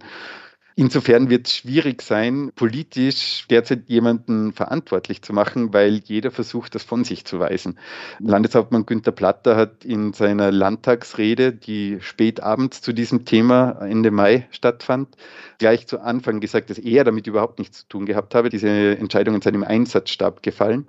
Insofern 0.76 1.30
wird 1.30 1.48
es 1.48 1.56
schwierig 1.58 2.02
sein, 2.02 2.52
politisch 2.56 3.46
derzeit 3.50 3.90
jemanden 3.90 4.54
verantwortlich 4.54 5.22
zu 5.22 5.32
machen, 5.32 5.72
weil 5.72 6.02
jeder 6.06 6.32
versucht, 6.32 6.74
das 6.74 6.84
von 6.84 7.04
sich 7.04 7.26
zu 7.26 7.40
weisen. 7.40 7.78
Landeshauptmann 8.20 8.88
Günter 8.88 9.12
Platter 9.12 9.56
hat 9.56 9.86
in 9.86 10.14
seiner 10.14 10.52
Landtagsrede, 10.52 11.54
die 11.54 12.00
spät 12.02 12.42
abends 12.42 12.82
zu 12.82 12.92
diesem 12.92 13.26
Thema 13.26 13.82
Ende 13.82 14.10
Mai 14.10 14.48
stattfand, 14.50 15.16
gleich 15.60 15.86
zu 15.86 16.00
Anfang 16.02 16.40
gesagt, 16.40 16.72
dass 16.72 16.80
er 16.80 17.04
damit 17.04 17.28
überhaupt 17.28 17.60
nichts 17.60 17.82
zu 17.82 17.88
tun 17.90 18.06
gehabt 18.08 18.34
habe. 18.34 18.50
Diese 18.50 18.98
Entscheidung 18.98 19.36
in 19.36 19.42
seinem 19.42 19.64
Einsatzstab 19.64 20.42
gefallen. 20.42 20.88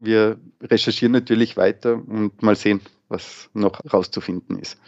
Wir 0.00 0.38
recherchieren 0.62 1.12
natürlich 1.12 1.56
weiter 1.58 1.94
und 1.94 2.42
mal 2.42 2.56
sehen, 2.56 2.80
was 3.08 3.50
noch 3.52 3.80
rauszufinden 3.92 4.58
ist. 4.58 4.78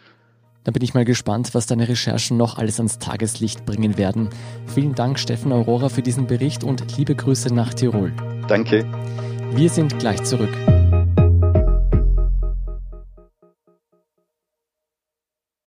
Da 0.62 0.73
bin 0.73 0.83
ich 0.83 0.92
mal 0.92 1.07
gespannt, 1.07 1.55
was 1.55 1.66
deine 1.66 1.88
Recherchen 1.88 2.37
noch 2.37 2.59
alles 2.59 2.79
ans 2.79 2.99
Tageslicht 2.99 3.64
bringen 3.64 3.96
werden. 3.96 4.29
Vielen 4.66 4.94
Dank, 4.94 5.18
Steffen 5.18 5.53
Aurora, 5.53 5.88
für 5.88 6.03
diesen 6.03 6.27
Bericht 6.27 6.64
und 6.64 6.99
liebe 6.99 7.14
Grüße 7.14 7.55
nach 7.55 7.73
Tirol. 7.73 8.12
Danke. 8.46 8.85
Wir 9.53 9.70
sind 9.70 9.99
gleich 9.99 10.23
zurück. 10.23 10.55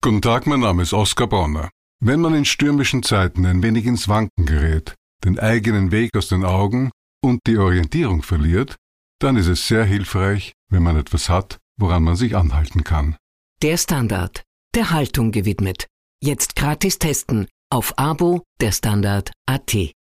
Guten 0.01 0.21
Tag, 0.21 0.45
mein 0.45 0.59
Name 0.59 0.83
ist 0.83 0.93
Oskar 0.93 1.27
Bonner. 1.27 1.69
Wenn 1.99 2.21
man 2.21 2.35
in 2.35 2.45
stürmischen 2.45 3.01
Zeiten 3.01 3.45
ein 3.45 3.63
wenig 3.63 3.85
ins 3.85 4.07
Wanken 4.09 4.45
gerät, 4.45 4.93
den 5.23 5.39
eigenen 5.39 5.91
Weg 5.91 6.15
aus 6.15 6.27
den 6.27 6.43
Augen 6.45 6.91
und 7.23 7.39
die 7.47 7.57
Orientierung 7.57 8.21
verliert, 8.21 8.75
dann 9.19 9.37
ist 9.37 9.47
es 9.47 9.67
sehr 9.67 9.85
hilfreich, 9.85 10.53
wenn 10.69 10.83
man 10.83 10.97
etwas 10.97 11.29
hat, 11.29 11.57
woran 11.79 12.03
man 12.03 12.15
sich 12.15 12.35
anhalten 12.35 12.83
kann. 12.83 13.15
Der 13.61 13.77
Standard 13.77 14.43
der 14.75 14.91
Haltung 14.91 15.31
gewidmet. 15.31 15.87
Jetzt 16.21 16.55
gratis 16.55 16.97
testen 16.97 17.47
auf 17.69 17.93
Abo 17.97 18.41
der 18.61 18.71
Standard 18.71 19.31
AT. 19.45 19.93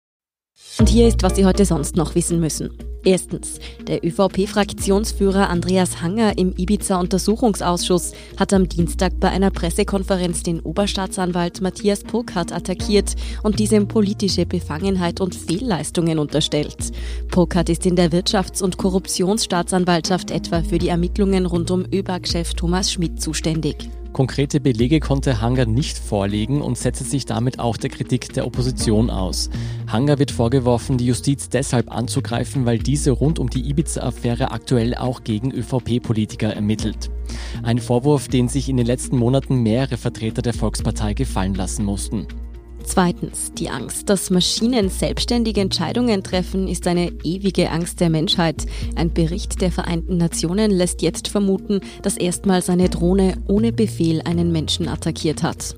Und 0.77 0.87
hier 0.87 1.07
ist, 1.07 1.23
was 1.23 1.35
Sie 1.35 1.45
heute 1.45 1.65
sonst 1.65 1.95
noch 1.95 2.15
wissen 2.15 2.39
müssen. 2.39 2.77
Erstens, 3.03 3.59
der 3.87 4.05
ÖVP-Fraktionsführer 4.05 5.49
Andreas 5.49 6.01
Hanger 6.01 6.37
im 6.37 6.53
Ibiza-Untersuchungsausschuss 6.55 8.13
hat 8.37 8.53
am 8.53 8.69
Dienstag 8.69 9.19
bei 9.19 9.29
einer 9.29 9.49
Pressekonferenz 9.49 10.43
den 10.43 10.59
Oberstaatsanwalt 10.59 11.61
Matthias 11.61 12.03
Pokart 12.03 12.53
attackiert 12.53 13.15
und 13.41 13.57
diesem 13.57 13.87
politische 13.87 14.45
Befangenheit 14.45 15.19
und 15.19 15.33
Fehlleistungen 15.33 16.19
unterstellt. 16.19 16.91
Pokart 17.29 17.69
ist 17.69 17.85
in 17.87 17.95
der 17.95 18.11
Wirtschafts- 18.11 18.61
und 18.61 18.77
Korruptionsstaatsanwaltschaft 18.77 20.29
etwa 20.29 20.61
für 20.61 20.77
die 20.77 20.89
Ermittlungen 20.89 21.47
rund 21.47 21.71
um 21.71 21.85
ÖBAG-Chef 21.91 22.53
Thomas 22.53 22.91
Schmidt 22.91 23.19
zuständig. 23.19 23.89
Konkrete 24.13 24.59
Belege 24.59 24.99
konnte 24.99 25.41
Hanger 25.41 25.65
nicht 25.65 25.97
vorlegen 25.97 26.61
und 26.61 26.77
setzte 26.77 27.05
sich 27.05 27.25
damit 27.25 27.59
auch 27.59 27.77
der 27.77 27.89
Kritik 27.89 28.33
der 28.33 28.45
Opposition 28.45 29.09
aus. 29.09 29.49
Hanger 29.87 30.19
wird 30.19 30.31
vorgeworfen, 30.31 30.97
die 30.97 31.05
Justiz 31.05 31.47
deshalb 31.47 31.89
anzugreifen, 31.89 32.65
weil 32.65 32.77
diese 32.77 33.11
rund 33.11 33.39
um 33.39 33.49
die 33.49 33.69
Ibiza-Affäre 33.69 34.51
aktuell 34.51 34.95
auch 34.95 35.23
gegen 35.23 35.51
ÖVP-Politiker 35.51 36.53
ermittelt. 36.53 37.09
Ein 37.63 37.79
Vorwurf, 37.79 38.27
den 38.27 38.49
sich 38.49 38.67
in 38.67 38.77
den 38.77 38.85
letzten 38.85 39.17
Monaten 39.17 39.63
mehrere 39.63 39.95
Vertreter 39.95 40.41
der 40.41 40.53
Volkspartei 40.53 41.13
gefallen 41.13 41.55
lassen 41.55 41.85
mussten. 41.85 42.27
Zweitens, 42.83 43.53
die 43.53 43.69
Angst, 43.69 44.09
dass 44.09 44.29
Maschinen 44.29 44.89
selbstständige 44.89 45.61
Entscheidungen 45.61 46.23
treffen, 46.23 46.67
ist 46.67 46.87
eine 46.87 47.11
ewige 47.23 47.69
Angst 47.69 47.99
der 47.99 48.09
Menschheit. 48.09 48.65
Ein 48.95 49.13
Bericht 49.13 49.61
der 49.61 49.71
Vereinten 49.71 50.17
Nationen 50.17 50.71
lässt 50.71 51.01
jetzt 51.01 51.27
vermuten, 51.27 51.81
dass 52.01 52.17
erstmals 52.17 52.69
eine 52.69 52.89
Drohne 52.89 53.35
ohne 53.47 53.71
Befehl 53.71 54.21
einen 54.21 54.51
Menschen 54.51 54.87
attackiert 54.87 55.43
hat. 55.43 55.75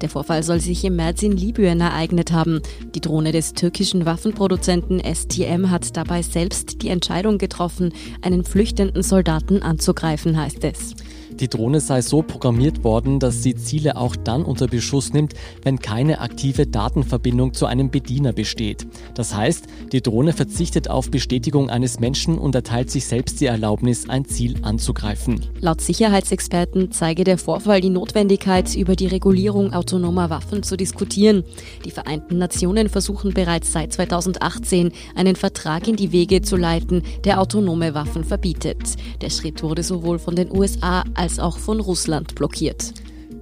Der 0.00 0.08
Vorfall 0.08 0.42
soll 0.42 0.60
sich 0.60 0.84
im 0.84 0.96
März 0.96 1.22
in 1.22 1.32
Libyen 1.32 1.80
ereignet 1.80 2.32
haben. 2.32 2.60
Die 2.94 3.00
Drohne 3.00 3.32
des 3.32 3.54
türkischen 3.54 4.06
Waffenproduzenten 4.06 5.00
STM 5.00 5.70
hat 5.70 5.96
dabei 5.96 6.22
selbst 6.22 6.82
die 6.82 6.88
Entscheidung 6.88 7.38
getroffen, 7.38 7.92
einen 8.22 8.44
flüchtenden 8.44 9.02
Soldaten 9.02 9.62
anzugreifen, 9.62 10.40
heißt 10.40 10.64
es. 10.64 10.94
Die 11.40 11.48
Drohne 11.48 11.80
sei 11.80 12.00
so 12.00 12.22
programmiert 12.22 12.84
worden, 12.84 13.18
dass 13.18 13.42
sie 13.42 13.56
Ziele 13.56 13.96
auch 13.96 14.14
dann 14.14 14.44
unter 14.44 14.68
Beschuss 14.68 15.12
nimmt, 15.12 15.34
wenn 15.64 15.80
keine 15.80 16.20
aktive 16.20 16.66
Datenverbindung 16.66 17.54
zu 17.54 17.66
einem 17.66 17.90
Bediener 17.90 18.32
besteht. 18.32 18.86
Das 19.14 19.34
heißt, 19.34 19.66
die 19.90 20.00
Drohne 20.00 20.32
verzichtet 20.32 20.88
auf 20.88 21.10
Bestätigung 21.10 21.70
eines 21.70 21.98
Menschen 21.98 22.38
und 22.38 22.54
erteilt 22.54 22.90
sich 22.90 23.06
selbst 23.06 23.40
die 23.40 23.46
Erlaubnis, 23.46 24.08
ein 24.08 24.26
Ziel 24.26 24.58
anzugreifen. 24.62 25.44
Laut 25.60 25.80
Sicherheitsexperten 25.80 26.92
zeige 26.92 27.24
der 27.24 27.38
Vorfall 27.38 27.80
die 27.80 27.90
Notwendigkeit, 27.90 28.74
über 28.76 28.94
die 28.94 29.08
Regulierung 29.08 29.72
autonomer 29.72 30.30
Waffen 30.30 30.62
zu 30.62 30.76
diskutieren. 30.76 31.42
Die 31.84 31.90
Vereinten 31.90 32.38
Nationen 32.38 32.88
versuchen 32.88 33.34
bereits 33.34 33.72
seit 33.72 33.92
2018 33.92 34.92
einen 35.16 35.34
Vertrag 35.34 35.88
in 35.88 35.96
die 35.96 36.12
Wege 36.12 36.42
zu 36.42 36.56
leiten, 36.56 37.02
der 37.24 37.40
autonome 37.40 37.94
Waffen 37.94 38.22
verbietet. 38.22 38.78
Der 39.20 39.30
Schritt 39.30 39.64
wurde 39.64 39.82
sowohl 39.82 40.20
von 40.20 40.36
den 40.36 40.56
USA 40.56 41.02
als 41.14 41.23
auch 41.38 41.58
von 41.58 41.80
Russland 41.80 42.34
blockiert. 42.34 42.92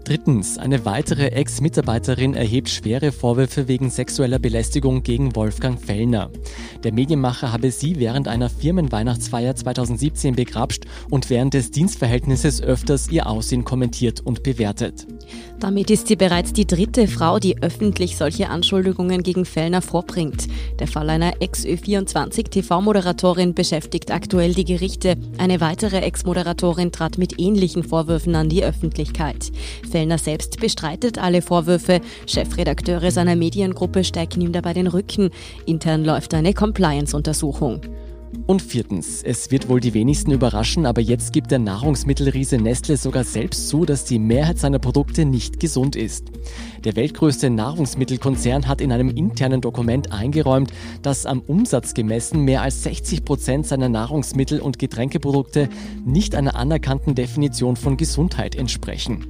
Drittens, 0.05 0.59
eine 0.59 0.85
weitere 0.85 1.29
Ex-Mitarbeiterin 1.29 2.35
erhebt 2.35 2.69
schwere 2.69 3.13
Vorwürfe 3.13 3.69
wegen 3.69 3.89
sexueller 3.89 4.41
Belästigung 4.41 5.05
gegen 5.05 5.37
Wolfgang 5.37 5.81
Fellner. 5.81 6.31
Der 6.83 6.93
Medienmacher 6.93 7.53
habe 7.53 7.71
sie 7.71 8.01
während 8.01 8.27
einer 8.27 8.51
Firmenweihnachtsfeier 8.51 9.55
2017 9.55 10.35
begrapscht 10.35 10.87
und 11.09 11.31
während 11.31 11.55
des 11.55 11.71
Dienstverhältnisses 11.71 12.61
öfters 12.63 13.11
ihr 13.11 13.29
Aussehen 13.29 13.65
kommentiert 13.65 14.21
und 14.21 14.43
bewertet. 14.43 15.07
Damit 15.61 15.91
ist 15.91 16.09
sie 16.09 16.17
bereits 16.17 16.53
die 16.53 16.67
dritte 16.67 17.07
Frau, 17.07 17.39
die 17.39 17.63
öffentlich 17.63 18.17
solche 18.17 18.49
Anschuldigungen 18.49 19.23
gegen 19.23 19.45
Fellner 19.45 19.81
vorbringt. 19.81 20.49
Der 20.81 20.89
Fall 20.89 21.09
einer 21.09 21.41
Ex-Ö24 21.41 22.51
TV-Moderatorin 22.51 23.55
beschäftigt 23.55 24.11
aktuell 24.11 24.55
die 24.55 24.65
Gerichte. 24.65 25.17
Eine 25.39 25.61
weitere 25.61 25.99
Ex-Moderatorin 25.99 26.91
trat 26.91 27.17
mit 27.19 27.39
ähnlichen 27.39 27.85
Vorwürfen 27.85 28.35
an 28.35 28.49
die 28.49 28.65
Öffentlichkeit. 28.65 29.53
Fellner 29.93 30.17
selbst 30.17 30.59
bestreitet 30.59 31.19
alle 31.19 31.43
Vorwürfe. 31.43 32.01
Chefredakteure 32.27 33.11
seiner 33.11 33.37
Mediengruppe 33.37 34.05
steigen 34.05 34.41
ihm 34.41 34.53
dabei 34.53 34.73
den 34.73 34.87
Rücken. 34.87 35.29
Intern 35.67 36.03
läuft 36.03 36.33
eine 36.33 36.55
Compliance-Untersuchung. 36.55 37.83
Und 38.47 38.63
viertens, 38.63 39.23
es 39.23 39.51
wird 39.51 39.69
wohl 39.69 39.81
die 39.81 39.93
wenigsten 39.93 40.31
überraschen, 40.31 40.87
aber 40.87 41.03
jetzt 41.03 41.35
gibt 41.35 41.51
der 41.51 41.59
Nahrungsmittelriese 41.59 42.57
Nestle 42.57 42.97
sogar 42.97 43.25
selbst 43.25 43.69
zu, 43.69 43.85
dass 43.85 44.07
die 44.07 44.19
Mehrheit 44.19 44.59
seiner 44.59 44.79
Produkte 44.79 45.27
nicht 45.27 45.61
gesund 45.61 45.97
ist. 45.97 46.29
Der 46.83 46.97
weltgrößte 46.97 47.51
Nahrungsmittelkonzern 47.51 48.67
hat 48.67 48.81
in 48.81 48.91
einem 48.91 49.11
internen 49.11 49.61
Dokument 49.61 50.13
eingeräumt, 50.13 50.73
dass 51.03 51.27
am 51.27 51.41
Umsatz 51.41 51.93
gemessen 51.93 52.41
mehr 52.41 52.63
als 52.63 52.83
60 52.83 53.27
Prozent 53.27 53.67
seiner 53.67 53.91
Nahrungsmittel- 53.91 54.61
und 54.61 54.79
Getränkeprodukte 54.79 55.69
nicht 56.07 56.35
einer 56.35 56.57
anerkannten 56.57 57.15
Definition 57.15 57.77
von 57.77 57.99
Gesundheit 57.99 58.57
entsprechen. 58.57 59.27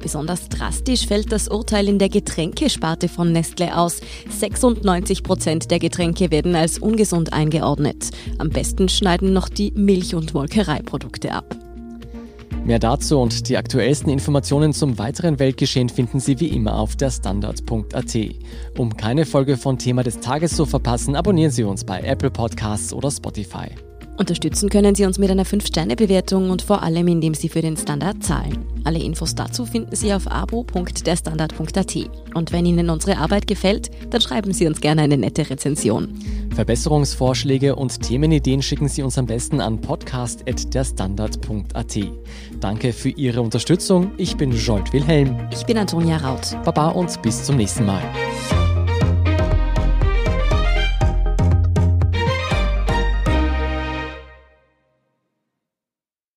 Besonders 0.00 0.48
drastisch 0.48 1.06
fällt 1.06 1.30
das 1.30 1.48
Urteil 1.48 1.88
in 1.88 1.98
der 1.98 2.08
Getränkesparte 2.08 3.08
von 3.08 3.32
Nestle 3.32 3.76
aus. 3.76 4.00
96 4.30 5.22
Prozent 5.22 5.70
der 5.70 5.78
Getränke 5.78 6.30
werden 6.30 6.54
als 6.54 6.78
ungesund 6.78 7.32
eingeordnet. 7.32 8.10
Am 8.38 8.48
besten 8.48 8.88
schneiden 8.88 9.32
noch 9.32 9.48
die 9.48 9.72
Milch- 9.72 10.14
und 10.14 10.34
Molkereiprodukte 10.34 11.32
ab. 11.32 11.56
Mehr 12.64 12.78
dazu 12.78 13.18
und 13.18 13.48
die 13.48 13.56
aktuellsten 13.56 14.12
Informationen 14.12 14.72
zum 14.72 14.98
weiteren 14.98 15.38
Weltgeschehen 15.38 15.88
finden 15.88 16.20
Sie 16.20 16.40
wie 16.40 16.48
immer 16.48 16.78
auf 16.78 16.94
der 16.94 17.10
Standard.at. 17.10 18.18
Um 18.76 18.96
keine 18.96 19.24
Folge 19.24 19.56
von 19.56 19.78
Thema 19.78 20.02
des 20.02 20.20
Tages 20.20 20.56
zu 20.56 20.66
verpassen, 20.66 21.16
abonnieren 21.16 21.50
Sie 21.50 21.64
uns 21.64 21.84
bei 21.84 22.00
Apple 22.00 22.30
Podcasts 22.30 22.92
oder 22.92 23.10
Spotify. 23.10 23.68
Unterstützen 24.20 24.68
können 24.68 24.94
Sie 24.94 25.06
uns 25.06 25.18
mit 25.18 25.30
einer 25.30 25.46
5-Sterne-Bewertung 25.46 26.50
und 26.50 26.60
vor 26.60 26.82
allem, 26.82 27.08
indem 27.08 27.32
Sie 27.32 27.48
für 27.48 27.62
den 27.62 27.78
Standard 27.78 28.22
zahlen. 28.22 28.66
Alle 28.84 28.98
Infos 28.98 29.34
dazu 29.34 29.64
finden 29.64 29.96
Sie 29.96 30.12
auf 30.12 30.30
abo.derstandard.at. 30.30 31.96
Und 32.34 32.52
wenn 32.52 32.66
Ihnen 32.66 32.90
unsere 32.90 33.16
Arbeit 33.16 33.46
gefällt, 33.46 33.90
dann 34.10 34.20
schreiben 34.20 34.52
Sie 34.52 34.66
uns 34.66 34.82
gerne 34.82 35.00
eine 35.00 35.16
nette 35.16 35.48
Rezension. 35.48 36.18
Verbesserungsvorschläge 36.54 37.76
und 37.76 38.02
Themenideen 38.02 38.60
schicken 38.60 38.88
Sie 38.88 39.02
uns 39.02 39.16
am 39.16 39.24
besten 39.24 39.62
an 39.62 39.80
podcast.derstandard.at. 39.80 41.98
Danke 42.60 42.92
für 42.92 43.08
Ihre 43.08 43.40
Unterstützung. 43.40 44.10
Ich 44.18 44.36
bin 44.36 44.52
Jolt 44.52 44.92
Wilhelm. 44.92 45.48
Ich 45.50 45.64
bin 45.64 45.78
Antonia 45.78 46.18
Raut. 46.18 46.58
Baba 46.66 46.90
und 46.90 47.22
bis 47.22 47.44
zum 47.44 47.56
nächsten 47.56 47.86
Mal. 47.86 48.02